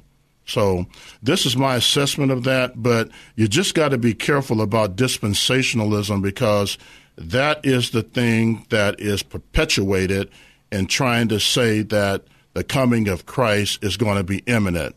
[0.49, 0.87] So
[1.21, 6.21] this is my assessment of that, but you just got to be careful about dispensationalism
[6.23, 6.77] because
[7.17, 10.31] that is the thing that is perpetuated
[10.71, 14.95] in trying to say that the coming of Christ is going to be imminent.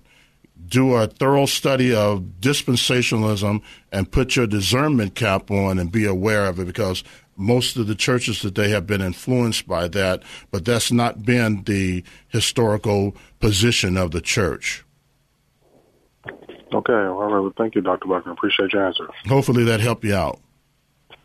[0.69, 3.61] Do a thorough study of dispensationalism
[3.91, 7.05] and put your discernment cap on and be aware of it because
[7.37, 12.05] most of the churches today have been influenced by that, but that's not been the
[12.29, 14.85] historical position of the church.
[16.27, 17.41] Okay, all right.
[17.41, 18.09] Well, thank you, Dr.
[18.09, 18.33] Buckner.
[18.33, 19.09] Appreciate your answer.
[19.27, 20.41] Hopefully that helped you out.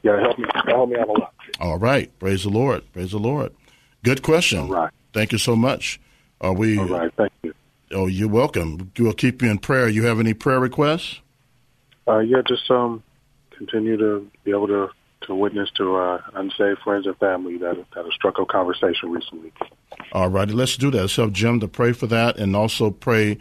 [0.04, 0.46] Yeah, it helped me.
[0.68, 1.34] Helped me out a lot.
[1.60, 2.18] All right.
[2.20, 2.84] Praise the Lord.
[2.94, 3.54] Praise the Lord.
[4.04, 4.60] Good question.
[4.60, 4.94] All right.
[5.14, 6.00] Thank you so much.
[6.42, 6.78] Are we?
[6.78, 7.12] All right.
[7.16, 7.54] Thank you.
[7.92, 8.92] Oh, you're welcome.
[9.00, 9.88] We'll keep you in prayer.
[9.88, 11.22] You have any prayer requests?
[12.08, 13.04] Uh, yeah, just um,
[13.52, 14.90] continue to be able to
[15.22, 19.52] to witness to uh, unsaved friends and family that that have struck a conversation recently.
[20.12, 21.02] All righty, let's do that.
[21.02, 23.38] Let's have Jim to pray for that, and also pray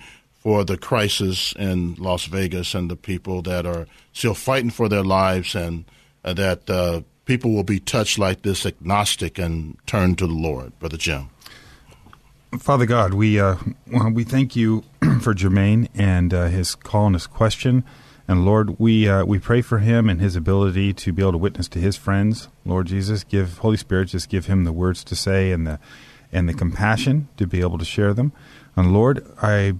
[0.47, 5.03] for the crisis in Las Vegas and the people that are still fighting for their
[5.03, 5.85] lives, and
[6.25, 10.79] uh, that uh, people will be touched like this, agnostic, and turn to the Lord.
[10.79, 11.31] Brother Jim.
[12.61, 13.57] Father God, we uh,
[14.13, 14.85] we thank you
[15.21, 17.83] for Jermaine and uh, his call and his question.
[18.29, 21.39] And Lord, we uh, we pray for him and his ability to be able to
[21.39, 22.47] witness to his friends.
[22.65, 25.81] Lord Jesus, give Holy Spirit just give him the words to say and the
[26.31, 28.33] and the compassion to be able to share them.
[28.77, 29.73] And Lord, I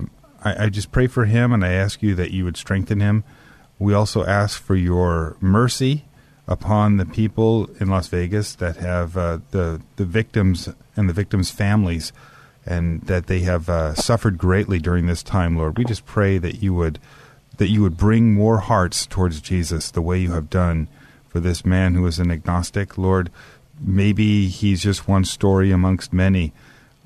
[0.47, 3.25] I, I just pray for him and I ask you that you would strengthen him.
[3.79, 6.05] We also ask for your mercy
[6.47, 11.51] upon the people in Las Vegas that have uh, the the victims and the victims'
[11.51, 12.13] families,
[12.65, 15.57] and that they have uh, suffered greatly during this time.
[15.57, 16.99] Lord, we just pray that you would
[17.59, 20.89] that you would bring more hearts towards Jesus, the way you have done
[21.29, 22.97] for this man who is an agnostic.
[22.97, 23.31] Lord,
[23.81, 26.53] maybe he's just one story amongst many.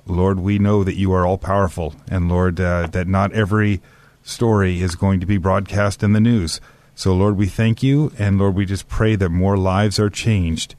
[0.07, 3.81] Lord, we know that you are all powerful, and Lord, uh, that not every
[4.23, 6.61] story is going to be broadcast in the news.
[6.95, 10.75] So, Lord, we thank you, and Lord, we just pray that more lives are changed,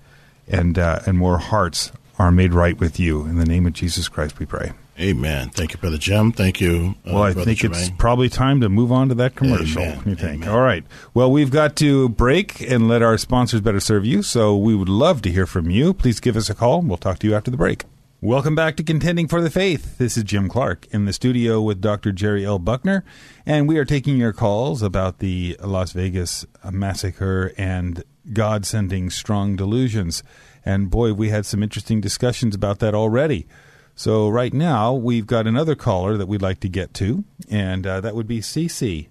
[0.47, 3.25] and uh, and more hearts are made right with you.
[3.25, 4.73] In the name of Jesus Christ, we pray.
[4.99, 5.49] Amen.
[5.49, 6.31] Thank you, Brother Jim.
[6.31, 6.93] Thank you.
[7.07, 7.87] Uh, well, I Brother think Jermaine.
[7.87, 9.81] it's probably time to move on to that commercial.
[9.81, 10.03] Amen.
[10.05, 10.43] You think?
[10.43, 10.49] Amen.
[10.49, 10.83] All right.
[11.15, 14.21] Well, we've got to break and let our sponsors better serve you.
[14.21, 15.95] So we would love to hear from you.
[15.95, 16.81] Please give us a call.
[16.81, 17.85] We'll talk to you after the break.
[18.23, 19.97] Welcome back to Contending for the Faith.
[19.97, 22.11] This is Jim Clark in the studio with Dr.
[22.11, 22.59] Jerry L.
[22.59, 23.03] Buckner,
[23.47, 29.55] and we are taking your calls about the Las Vegas massacre and God sending strong
[29.55, 30.21] delusions.
[30.63, 33.47] And boy, we had some interesting discussions about that already.
[33.95, 38.01] So right now, we've got another caller that we'd like to get to, and uh,
[38.01, 39.07] that would be CC.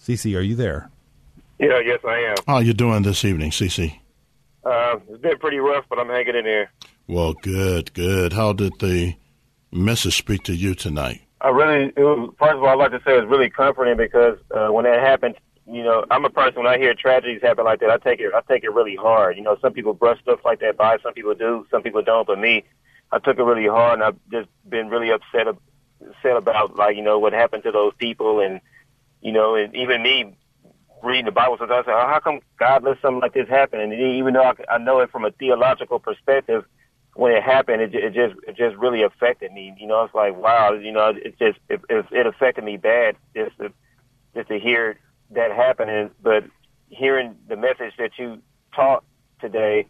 [0.00, 0.90] CC, are you there?
[1.60, 2.36] Yeah, yes, I am.
[2.48, 4.00] How you doing this evening, CC?
[4.64, 6.72] Uh, it's been pretty rough, but I'm hanging in there.
[7.06, 8.32] Well, good, good.
[8.32, 9.16] How did the
[9.70, 11.22] message speak to you tonight?
[11.40, 14.38] I really, was, first of all, I'd like to say it was really comforting because
[14.54, 15.34] uh, when that happened
[15.66, 18.32] you know, I'm a person when I hear tragedies happen like that, I take it
[18.34, 19.36] I take it really hard.
[19.36, 22.26] You know, some people brush stuff like that by, some people do, some people don't,
[22.26, 22.64] but me,
[23.12, 27.02] I took it really hard, and I've just been really upset upset about like you
[27.02, 28.60] know what happened to those people, and
[29.20, 30.36] you know, and even me
[31.02, 33.80] reading the Bible sometimes, I say, oh, how come God let something like this happen?
[33.80, 36.64] And even though I, I know it from a theological perspective,
[37.14, 39.74] when it happened, it, it just it just really affected me.
[39.78, 43.56] You know, it's like wow, you know, it just it, it, affected me bad just
[43.58, 43.72] to
[44.34, 44.98] just to hear
[45.30, 46.10] that happening.
[46.22, 46.44] But
[46.88, 48.40] hearing the message that you
[48.74, 49.04] taught
[49.40, 49.86] today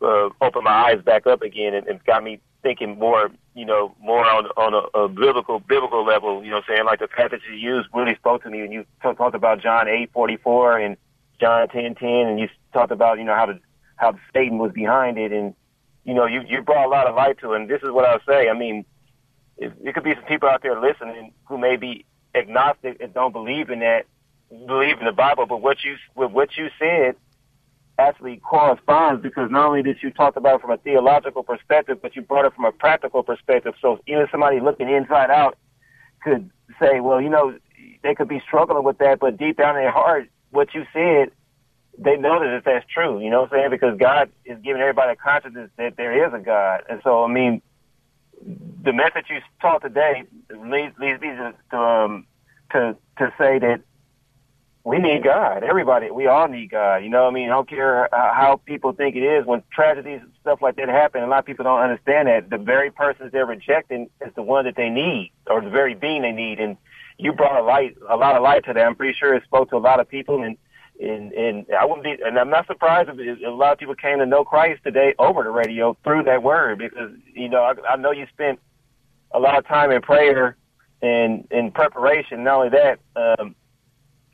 [0.00, 3.94] uh, opened my eyes back up again and, and got me thinking more, you know,
[4.00, 6.44] more on on a, a biblical biblical level.
[6.44, 9.34] You know, saying like the passage you used really spoke to me when you talked
[9.34, 10.96] about John eight forty four and
[11.40, 13.58] John ten ten, and you talked about you know how the
[13.96, 15.54] how Satan was behind it and
[16.06, 17.60] you know, you you brought a lot of light to it.
[17.60, 18.48] And this is what I'll say.
[18.48, 18.84] I mean,
[19.58, 23.32] it, it could be some people out there listening who may be agnostic and don't
[23.32, 24.06] believe in that,
[24.66, 27.16] believe in the Bible, but what you with what you said
[27.98, 32.14] actually corresponds because not only did you talk about it from a theological perspective, but
[32.14, 33.74] you brought it from a practical perspective.
[33.80, 35.58] So even somebody looking inside out
[36.22, 37.56] could say, well, you know,
[38.02, 41.30] they could be struggling with that, but deep down in their heart, what you said
[41.98, 43.70] they know that if that's true, you know what I'm saying?
[43.70, 46.82] Because God is giving everybody a consciousness that there is a God.
[46.88, 47.62] And so, I mean,
[48.82, 52.26] the message you taught today leads, leads me to, um,
[52.72, 53.80] to, to say that
[54.84, 55.64] we need God.
[55.64, 56.98] Everybody, we all need God.
[56.98, 57.48] You know what I mean?
[57.48, 59.44] I don't care how people think it is.
[59.44, 62.58] When tragedies and stuff like that happen, a lot of people don't understand that the
[62.58, 66.30] very persons they're rejecting is the one that they need, or the very being they
[66.30, 66.60] need.
[66.60, 66.76] And
[67.18, 68.86] you brought a light, a lot of light to that.
[68.86, 70.44] I'm pretty sure it spoke to a lot of people.
[70.44, 70.56] And
[71.00, 74.18] and and I wouldn't be, and I'm not surprised if a lot of people came
[74.18, 77.96] to know Christ today over the radio through that word because you know I, I
[77.96, 78.60] know you spent
[79.32, 80.56] a lot of time in prayer
[81.02, 82.44] and in preparation.
[82.44, 83.54] Not only that, um,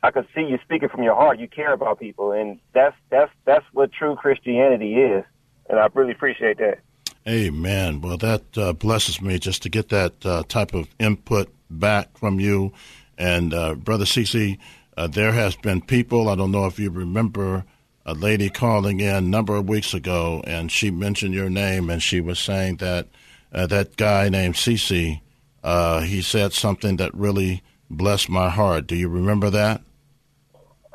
[0.01, 1.39] I could see you speaking from your heart.
[1.39, 5.23] You care about people, and that's that's that's what true Christianity is,
[5.69, 6.79] and I really appreciate that.
[7.27, 8.01] Amen.
[8.01, 12.39] Well, that uh, blesses me just to get that uh, type of input back from
[12.39, 12.73] you,
[13.17, 14.59] and uh, brother CC
[14.97, 17.65] uh, there has been people, I don't know if you remember
[18.05, 22.01] a lady calling in a number of weeks ago, and she mentioned your name, and
[22.03, 23.07] she was saying that
[23.53, 25.21] uh, that guy named Cece,
[25.63, 28.87] uh, he said something that really blessed my heart.
[28.87, 29.81] Do you remember that?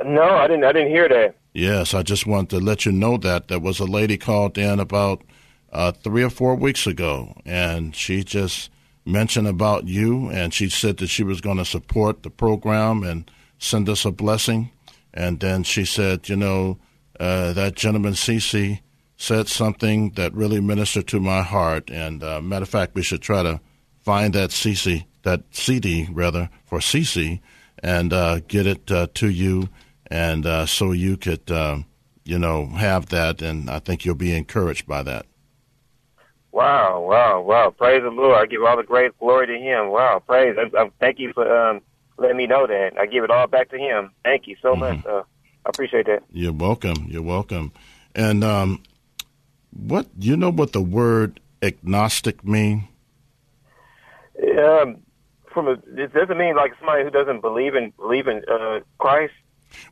[0.05, 0.65] No, I didn't.
[0.65, 1.37] I didn't hear that.
[1.55, 4.79] Yes, I just wanted to let you know that there was a lady called in
[4.79, 5.23] about
[5.73, 8.71] uh, three or four weeks ago, and she just
[9.05, 13.31] mentioned about you, and she said that she was going to support the program and
[13.59, 14.71] send us a blessing.
[15.13, 16.79] And then she said, you know,
[17.19, 18.81] uh, that gentleman Cece
[19.17, 21.91] said something that really ministered to my heart.
[21.91, 23.61] And uh, matter of fact, we should try to
[24.01, 27.41] find that Cece, that CD rather for Cece,
[27.83, 29.69] and uh, get it uh, to you,
[30.11, 31.79] and uh, so you could, uh,
[32.25, 33.43] you know, have that.
[33.43, 35.27] And I think you'll be encouraged by that.
[36.51, 37.71] Wow, wow, wow!
[37.77, 38.39] Praise the Lord!
[38.39, 39.91] I give all the great glory to Him.
[39.91, 40.57] Wow, praise!
[40.59, 41.83] I, I thank you for um,
[42.19, 42.99] let me know that.
[42.99, 44.11] I give it all back to him.
[44.25, 44.81] Thank you so mm-hmm.
[44.81, 45.07] much.
[45.07, 45.23] Uh,
[45.65, 46.23] I appreciate that.
[46.33, 47.07] You're welcome.
[47.09, 47.73] You're welcome.
[48.15, 48.83] And um,
[49.71, 52.89] what you know what the word agnostic mean?
[54.59, 54.99] Um,
[55.53, 59.35] from a, it doesn't mean like somebody who doesn't believe in believe in uh, Christ.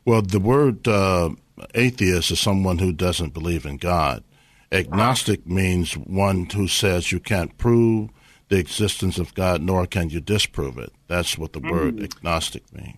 [0.05, 1.29] Well, the word uh,
[1.75, 4.23] atheist is someone who doesn't believe in God.
[4.71, 8.09] Agnostic means one who says you can't prove
[8.49, 10.91] the existence of God, nor can you disprove it.
[11.07, 11.71] That's what the mm-hmm.
[11.71, 12.97] word agnostic means.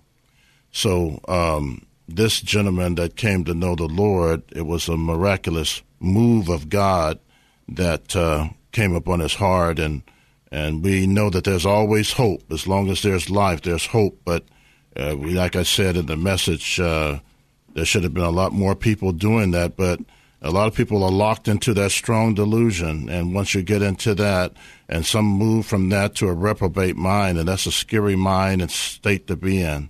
[0.71, 6.49] So, um, this gentleman that came to know the Lord, it was a miraculous move
[6.49, 7.19] of God
[7.67, 10.01] that uh, came upon his heart, and
[10.51, 12.51] and we know that there's always hope.
[12.51, 14.19] As long as there's life, there's hope.
[14.25, 14.45] But
[14.95, 17.19] uh, we, like I said in the message, uh,
[17.73, 19.77] there should have been a lot more people doing that.
[19.77, 19.99] But
[20.41, 24.15] a lot of people are locked into that strong delusion, and once you get into
[24.15, 24.53] that,
[24.87, 28.71] and some move from that to a reprobate mind, and that's a scary mind and
[28.71, 29.89] state to be in.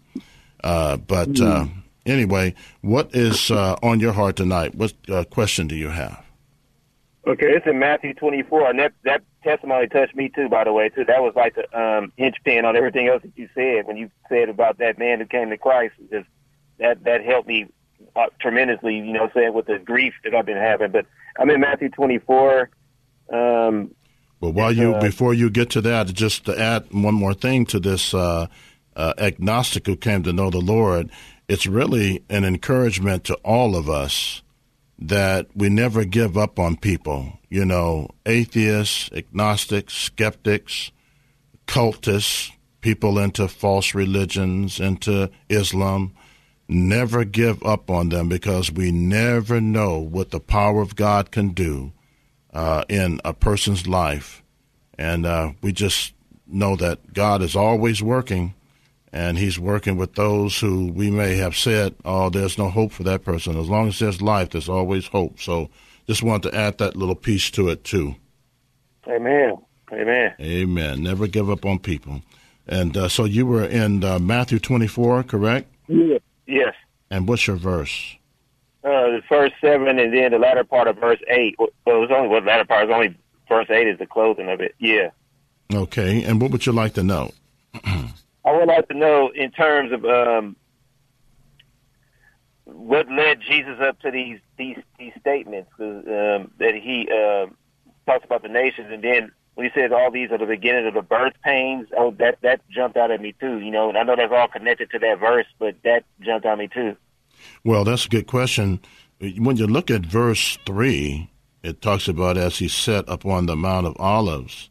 [0.64, 1.45] Uh, but mm.
[1.45, 1.68] uh,
[2.06, 4.76] anyway, what is uh, on your heart tonight?
[4.76, 6.24] What uh, question do you have?
[7.28, 10.50] Okay, it's in Matthew 24, and that that testimony touched me too.
[10.50, 13.34] By the way, too, that was like the um, hinge pin on everything else that
[13.36, 15.93] you said when you said about that man who came to Christ.
[16.10, 16.28] Just
[16.80, 17.68] that that helped me
[18.16, 20.91] uh, tremendously, you know, saying with the grief that I've been having.
[20.91, 21.06] But
[21.38, 22.70] I'm in Matthew 24.
[23.32, 23.95] Um,
[24.41, 27.66] well, while you uh, before you get to that, just to add one more thing
[27.68, 28.47] to this uh,
[28.95, 31.10] uh, agnostic who came to know the Lord,
[31.47, 34.41] it's really an encouragement to all of us
[34.97, 37.39] that we never give up on people.
[37.50, 40.91] You know, atheists, agnostics, skeptics,
[41.68, 46.14] cultists, people into false religions, into Islam
[46.70, 51.50] never give up on them because we never know what the power of God can
[51.50, 51.92] do
[52.54, 54.44] uh, in a person's life.
[54.98, 56.14] And uh, we just
[56.46, 58.54] know that God is always working,
[59.12, 63.04] and He's working with those who we may have said, oh, there's no hope for
[63.04, 63.58] that person.
[63.58, 65.40] As long as there's life, there's always hope.
[65.40, 65.70] So
[66.08, 68.16] just wanted to add that little piece to it, too.
[69.08, 69.58] Amen.
[69.92, 70.36] Amen.
[70.40, 71.04] Amen.
[71.04, 72.22] Never give up on people.
[72.68, 75.68] And uh, so you were in uh, Matthew 24, correct?
[75.88, 76.20] Yeah.
[76.50, 76.74] Yes.
[77.12, 78.16] And what's your verse?
[78.84, 81.56] Uh, the first seven, and then the latter part of verse eight.
[81.60, 84.50] Well, it was only well, the latter part is only verse eight is the closing
[84.50, 84.74] of it.
[84.80, 85.12] Yeah.
[85.74, 86.24] Okay.
[86.24, 87.32] And what would you like to know?
[87.84, 90.56] I would like to know in terms of um,
[92.66, 97.47] what led Jesus up to these these these statements um, that he uh,
[98.10, 100.93] talks about the nations, and then when he says all these are the beginning of
[100.93, 103.60] the birth pains, oh, that that jumped out at me too.
[103.60, 106.53] You know, and I know that's all connected to that verse, but that jumped out
[106.53, 106.95] at me too.
[107.66, 108.80] Well, that's a good question.
[109.20, 111.30] When you look at verse three,
[111.62, 114.70] it talks about as he sat upon the Mount of Olives,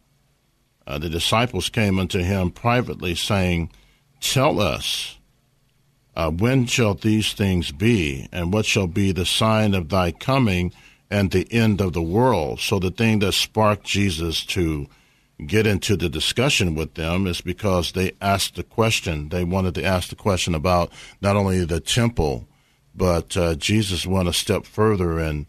[0.86, 3.70] uh, the disciples came unto him privately, saying,
[4.22, 5.18] "Tell us."
[6.16, 10.72] Uh, when shall these things be, and what shall be the sign of thy coming
[11.10, 12.60] and the end of the world.
[12.60, 14.86] So the thing that sparked Jesus to
[15.46, 19.28] get into the discussion with them is because they asked the question.
[19.28, 22.46] They wanted to ask the question about not only the temple,
[22.94, 25.46] but uh, Jesus went a step further and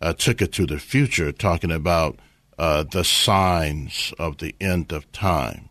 [0.00, 2.18] uh, took it to the future, talking about
[2.58, 5.70] uh, the signs of the end of time.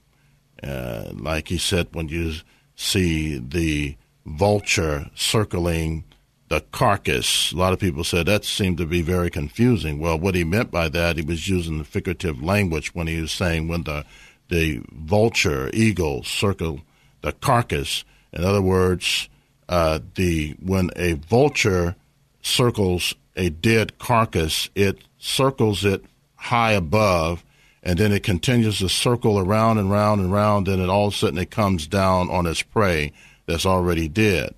[0.62, 2.34] Uh, like he said, when you
[2.76, 6.04] see the vulture circling
[6.50, 7.52] the carcass.
[7.52, 10.00] A lot of people said that seemed to be very confusing.
[10.00, 13.68] Well, what he meant by that, he was using figurative language when he was saying
[13.68, 14.06] when the
[14.50, 16.82] the vulture, eagle, circle
[17.22, 18.04] the carcass.
[18.34, 19.30] In other words,
[19.70, 21.96] uh, the when a vulture
[22.42, 26.04] circles a dead carcass, it circles it
[26.36, 27.44] high above,
[27.84, 31.14] and then it continues to circle around and round and round, and then all of
[31.14, 33.14] a sudden it comes down on its prey
[33.46, 34.56] that's already dead.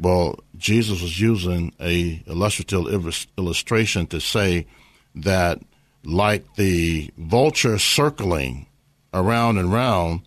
[0.00, 4.66] Well, Jesus was using a illustrative illustration to say
[5.16, 5.60] that,
[6.04, 8.66] like the vulture circling
[9.12, 10.22] around and round,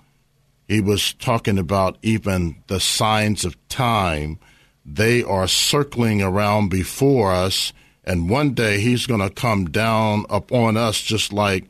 [0.68, 4.40] he was talking about even the signs of time.
[4.86, 7.72] They are circling around before us,
[8.04, 11.66] and one day he's going to come down upon us just like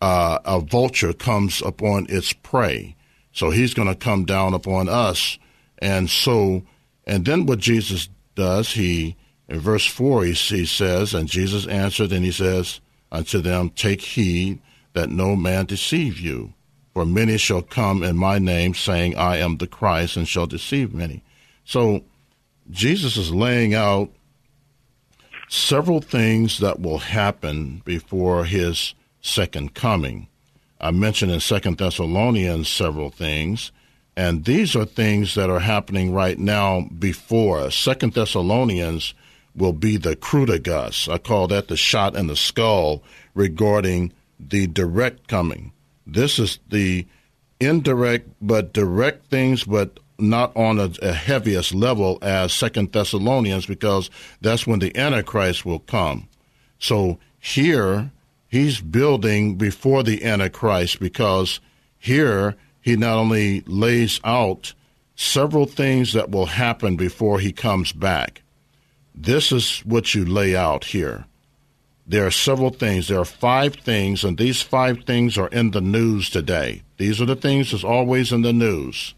[0.00, 2.96] uh, a vulture comes upon its prey.
[3.32, 5.38] So he's going to come down upon us,
[5.78, 6.62] and so
[7.06, 9.16] and then what Jesus does, he,
[9.48, 12.80] in verse 4, he, he says, And Jesus answered, and he says
[13.12, 14.60] unto them, Take heed
[14.94, 16.52] that no man deceive you.
[16.92, 20.94] For many shall come in my name, saying, I am the Christ, and shall deceive
[20.94, 21.22] many.
[21.64, 22.04] So
[22.70, 24.10] Jesus is laying out
[25.48, 30.28] several things that will happen before his second coming.
[30.80, 33.72] I mentioned in Second Thessalonians several things.
[34.16, 37.74] And these are things that are happening right now before us.
[37.74, 39.14] Second Thessalonians
[39.56, 41.08] will be the crutagus.
[41.12, 43.02] I call that the shot in the skull
[43.34, 45.72] regarding the direct coming.
[46.06, 47.06] This is the
[47.60, 54.10] indirect but direct things, but not on a, a heaviest level as Second Thessalonians, because
[54.40, 56.28] that's when the Antichrist will come.
[56.78, 58.10] So here
[58.48, 61.60] he's building before the Antichrist because
[61.98, 64.74] here he not only lays out
[65.16, 68.42] several things that will happen before he comes back.
[69.14, 71.24] This is what you lay out here.
[72.06, 73.08] There are several things.
[73.08, 76.82] There are five things, and these five things are in the news today.
[76.98, 79.14] These are the things that's always in the news.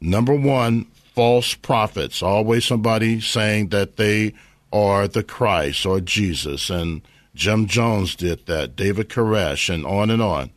[0.00, 2.24] Number one, false prophets.
[2.24, 4.34] Always somebody saying that they
[4.72, 6.70] are the Christ or Jesus.
[6.70, 7.02] And
[7.36, 10.50] Jim Jones did that, David Koresh, and on and on.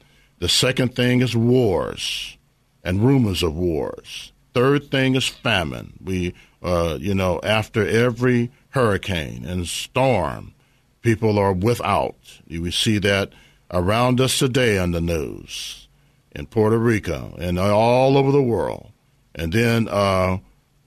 [0.44, 2.38] The second thing is wars
[2.84, 4.34] and rumors of wars.
[4.54, 5.94] Third thing is famine.
[6.04, 10.54] We, uh, you know, after every hurricane and storm,
[11.02, 12.42] people are without.
[12.50, 13.32] We see that
[13.72, 15.88] around us today on the news
[16.34, 18.92] in Puerto Rico and all over the world.
[19.34, 20.40] And then uh,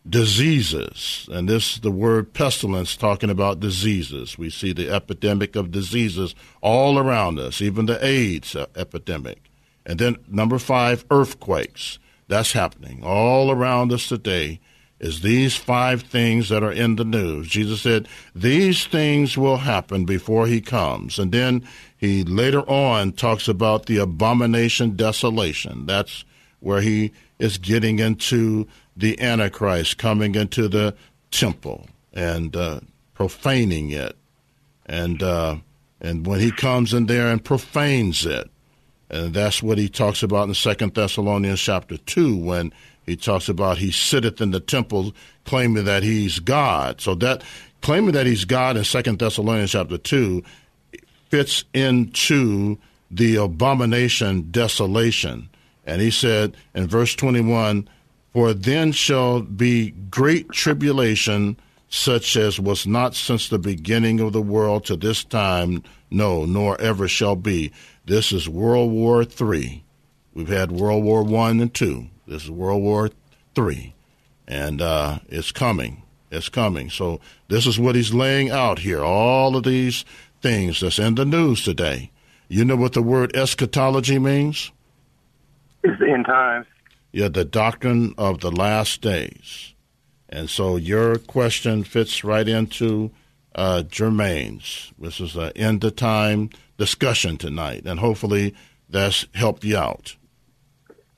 [0.06, 4.36] diseases, and this the word pestilence talking about diseases.
[4.36, 9.45] We see the epidemic of diseases all around us, even the AIDS epidemic.
[9.86, 11.98] And then number five, earthquakes.
[12.28, 14.60] That's happening all around us today.
[14.98, 17.48] Is these five things that are in the news.
[17.48, 21.18] Jesus said, These things will happen before he comes.
[21.18, 25.86] And then he later on talks about the abomination desolation.
[25.86, 26.24] That's
[26.60, 28.66] where he is getting into
[28.96, 30.94] the Antichrist, coming into the
[31.30, 32.80] temple and uh,
[33.14, 34.16] profaning it,
[34.86, 35.56] and uh,
[36.00, 38.50] and when he comes in there and profanes it,
[39.10, 42.72] and that's what he talks about in Second Thessalonians chapter two when
[43.04, 47.00] he talks about he sitteth in the temple claiming that he's God.
[47.00, 47.42] So that
[47.80, 50.42] claiming that he's God in Second Thessalonians chapter two
[51.30, 52.78] fits into
[53.10, 55.48] the abomination desolation.
[55.84, 57.88] And he said in verse 21
[58.32, 61.56] For then shall be great tribulation,
[61.88, 66.80] such as was not since the beginning of the world to this time, no, nor
[66.80, 67.72] ever shall be.
[68.06, 69.82] This is World War III.
[70.32, 72.06] We've had World War One and Two.
[72.24, 73.10] This is World War
[73.56, 73.94] Three,
[74.46, 76.04] and uh, it's coming.
[76.30, 76.88] It's coming.
[76.88, 79.02] So this is what he's laying out here.
[79.02, 80.04] All of these
[80.40, 82.12] things that's in the news today.
[82.46, 84.70] You know what the word eschatology means?
[85.82, 86.66] It's the end times.
[87.10, 89.74] Yeah, the doctrine of the last days.
[90.28, 93.10] And so your question fits right into
[93.56, 94.92] uh, Jermaine's.
[94.96, 98.54] This is an end of time discussion tonight, and hopefully
[98.88, 100.16] that's helped you out.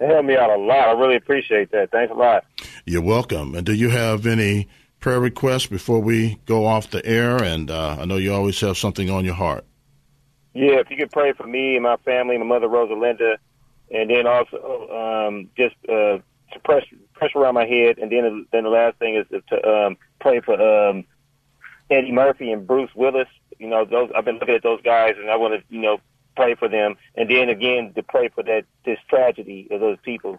[0.00, 0.88] It helped me out a lot.
[0.88, 1.90] I really appreciate that.
[1.90, 2.44] Thanks a lot.
[2.84, 3.54] You're welcome.
[3.54, 4.68] And do you have any
[5.00, 7.42] prayer requests before we go off the air?
[7.42, 9.64] And uh, I know you always have something on your heart.
[10.54, 13.36] Yeah, if you could pray for me and my family, my mother Rosalinda,
[13.90, 16.18] and then also um, just uh,
[16.52, 16.84] to press
[17.14, 20.54] pressure around my head, and then then the last thing is to um, pray for
[20.60, 21.04] um,
[21.90, 23.28] Eddie Murphy and Bruce Willis.
[23.58, 25.98] You know, those I've been looking at those guys, and I want to you know
[26.36, 30.38] pray for them, and then again to pray for that this tragedy of those people.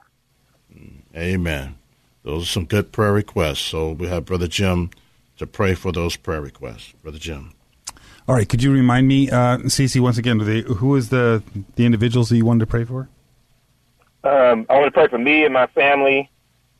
[1.16, 1.78] Amen.
[2.24, 3.60] Those are some good prayer requests.
[3.60, 4.92] So we have Brother Jim
[5.38, 6.94] to pray for those prayer requests.
[7.02, 7.54] Brother Jim.
[8.28, 11.42] All right, could you remind me, uh, Cece, once again, the, who is the
[11.76, 13.10] the individuals that you wanted to pray for?
[14.24, 16.30] Um, I want to pray for me and my family,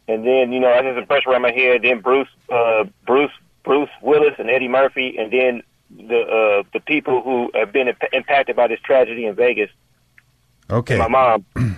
[0.08, 1.82] and then you know I just some pressure around my head.
[1.82, 3.32] Then Bruce, uh, Bruce,
[3.64, 8.14] Bruce Willis, and Eddie Murphy, and then the uh, the people who have been imp-
[8.14, 9.70] impacted by this tragedy in Vegas.
[10.70, 10.98] Okay.
[10.98, 11.46] My mom.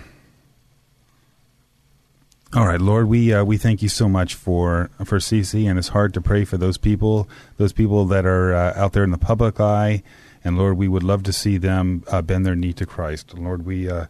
[2.54, 5.88] All right, Lord, we uh, we thank you so much for for Cece, and it's
[5.88, 9.16] hard to pray for those people, those people that are uh, out there in the
[9.16, 10.02] public eye,
[10.44, 13.32] and Lord, we would love to see them uh, bend their knee to Christ.
[13.38, 14.06] Lord, we uh,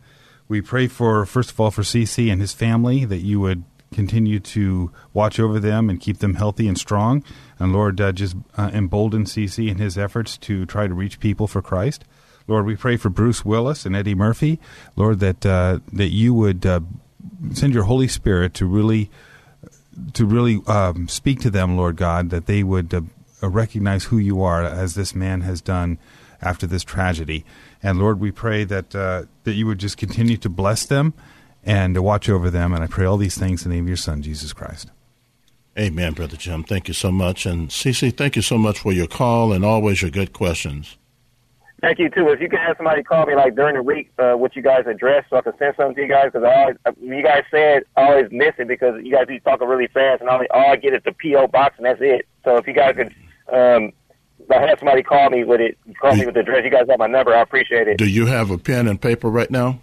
[0.49, 3.63] we pray for first of all for CC and his family that you would
[3.93, 7.23] continue to watch over them and keep them healthy and strong,
[7.59, 11.47] and Lord, uh, just uh, embolden Cece in his efforts to try to reach people
[11.47, 12.05] for Christ.
[12.49, 14.59] Lord, we pray for Bruce Willis and Eddie Murphy,
[14.97, 16.65] Lord, that that you would
[17.53, 19.11] send your Holy Spirit to really
[20.15, 23.03] to really um, speak to them, Lord God, that they would uh,
[23.43, 25.99] recognize who you are, as this man has done
[26.41, 27.45] after this tragedy.
[27.83, 31.15] And Lord, we pray that uh, that you would just continue to bless them
[31.65, 32.73] and to watch over them.
[32.73, 34.91] And I pray all these things in the name of your Son, Jesus Christ.
[35.79, 36.65] Amen, Brother Jim.
[36.65, 37.47] Thank you so much.
[37.47, 40.99] And Cece, thank you so much for your call and always your good questions.
[41.81, 42.29] Thank you too.
[42.29, 44.85] If you could have somebody call me like during the week, uh, what you guys
[44.87, 46.27] address, so I can send something to you guys.
[46.27, 49.41] Because I always, uh, you guys said, I always miss it because you guys be
[49.41, 52.29] talking really fast, and all, all I get is the PO box, and that's it.
[52.45, 53.13] So if you guys could,
[53.53, 53.93] um,
[54.49, 56.61] I have somebody call me with it, call me with the address.
[56.65, 57.35] You guys have my number.
[57.35, 57.99] I appreciate it.
[57.99, 59.81] Do you have a pen and paper right now?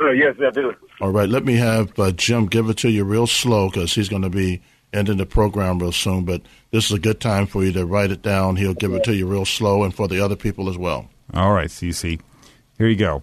[0.00, 0.74] Uh, yes, I do.
[1.00, 1.28] All right.
[1.28, 4.30] Let me have uh, Jim give it to you real slow because he's going to
[4.30, 4.62] be
[4.92, 6.24] ending the program real soon.
[6.24, 8.56] But this is a good time for you to write it down.
[8.56, 11.08] He'll give it to you real slow, and for the other people as well.
[11.32, 12.20] All right, CC.
[12.78, 13.22] Here you go.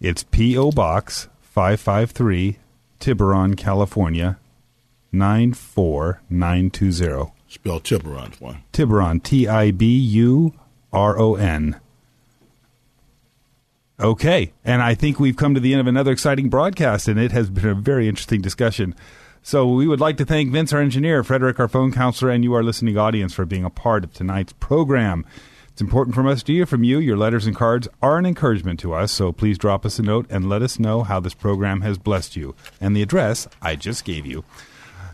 [0.00, 0.72] It's P.O.
[0.72, 2.58] Box 553,
[2.98, 4.38] Tiburon, California,
[5.12, 7.32] 94920.
[7.48, 8.64] Spell Tiburon for him.
[8.72, 10.52] Tiburon, T I B U
[10.92, 11.80] R O N.
[14.00, 17.30] Okay, and I think we've come to the end of another exciting broadcast, and it
[17.30, 18.92] has been a very interesting discussion.
[19.40, 22.54] So we would like to thank Vince, our engineer, Frederick, our phone counselor, and you,
[22.54, 25.24] our listening audience, for being a part of tonight's program.
[25.68, 26.98] It's important from us to hear from you.
[26.98, 30.26] Your letters and cards are an encouragement to us, so please drop us a note
[30.28, 32.56] and let us know how this program has blessed you.
[32.80, 34.44] And the address I just gave you.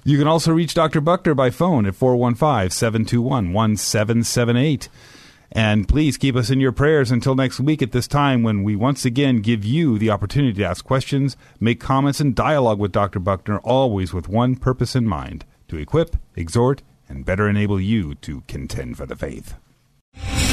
[0.05, 1.03] You can also reach Dr.
[1.03, 4.89] Buckner by phone at 415 721 1778.
[5.53, 8.77] And please keep us in your prayers until next week at this time when we
[8.77, 13.19] once again give you the opportunity to ask questions, make comments, and dialogue with Dr.
[13.19, 18.43] Buckner, always with one purpose in mind to equip, exhort, and better enable you to
[18.47, 19.55] contend for the faith.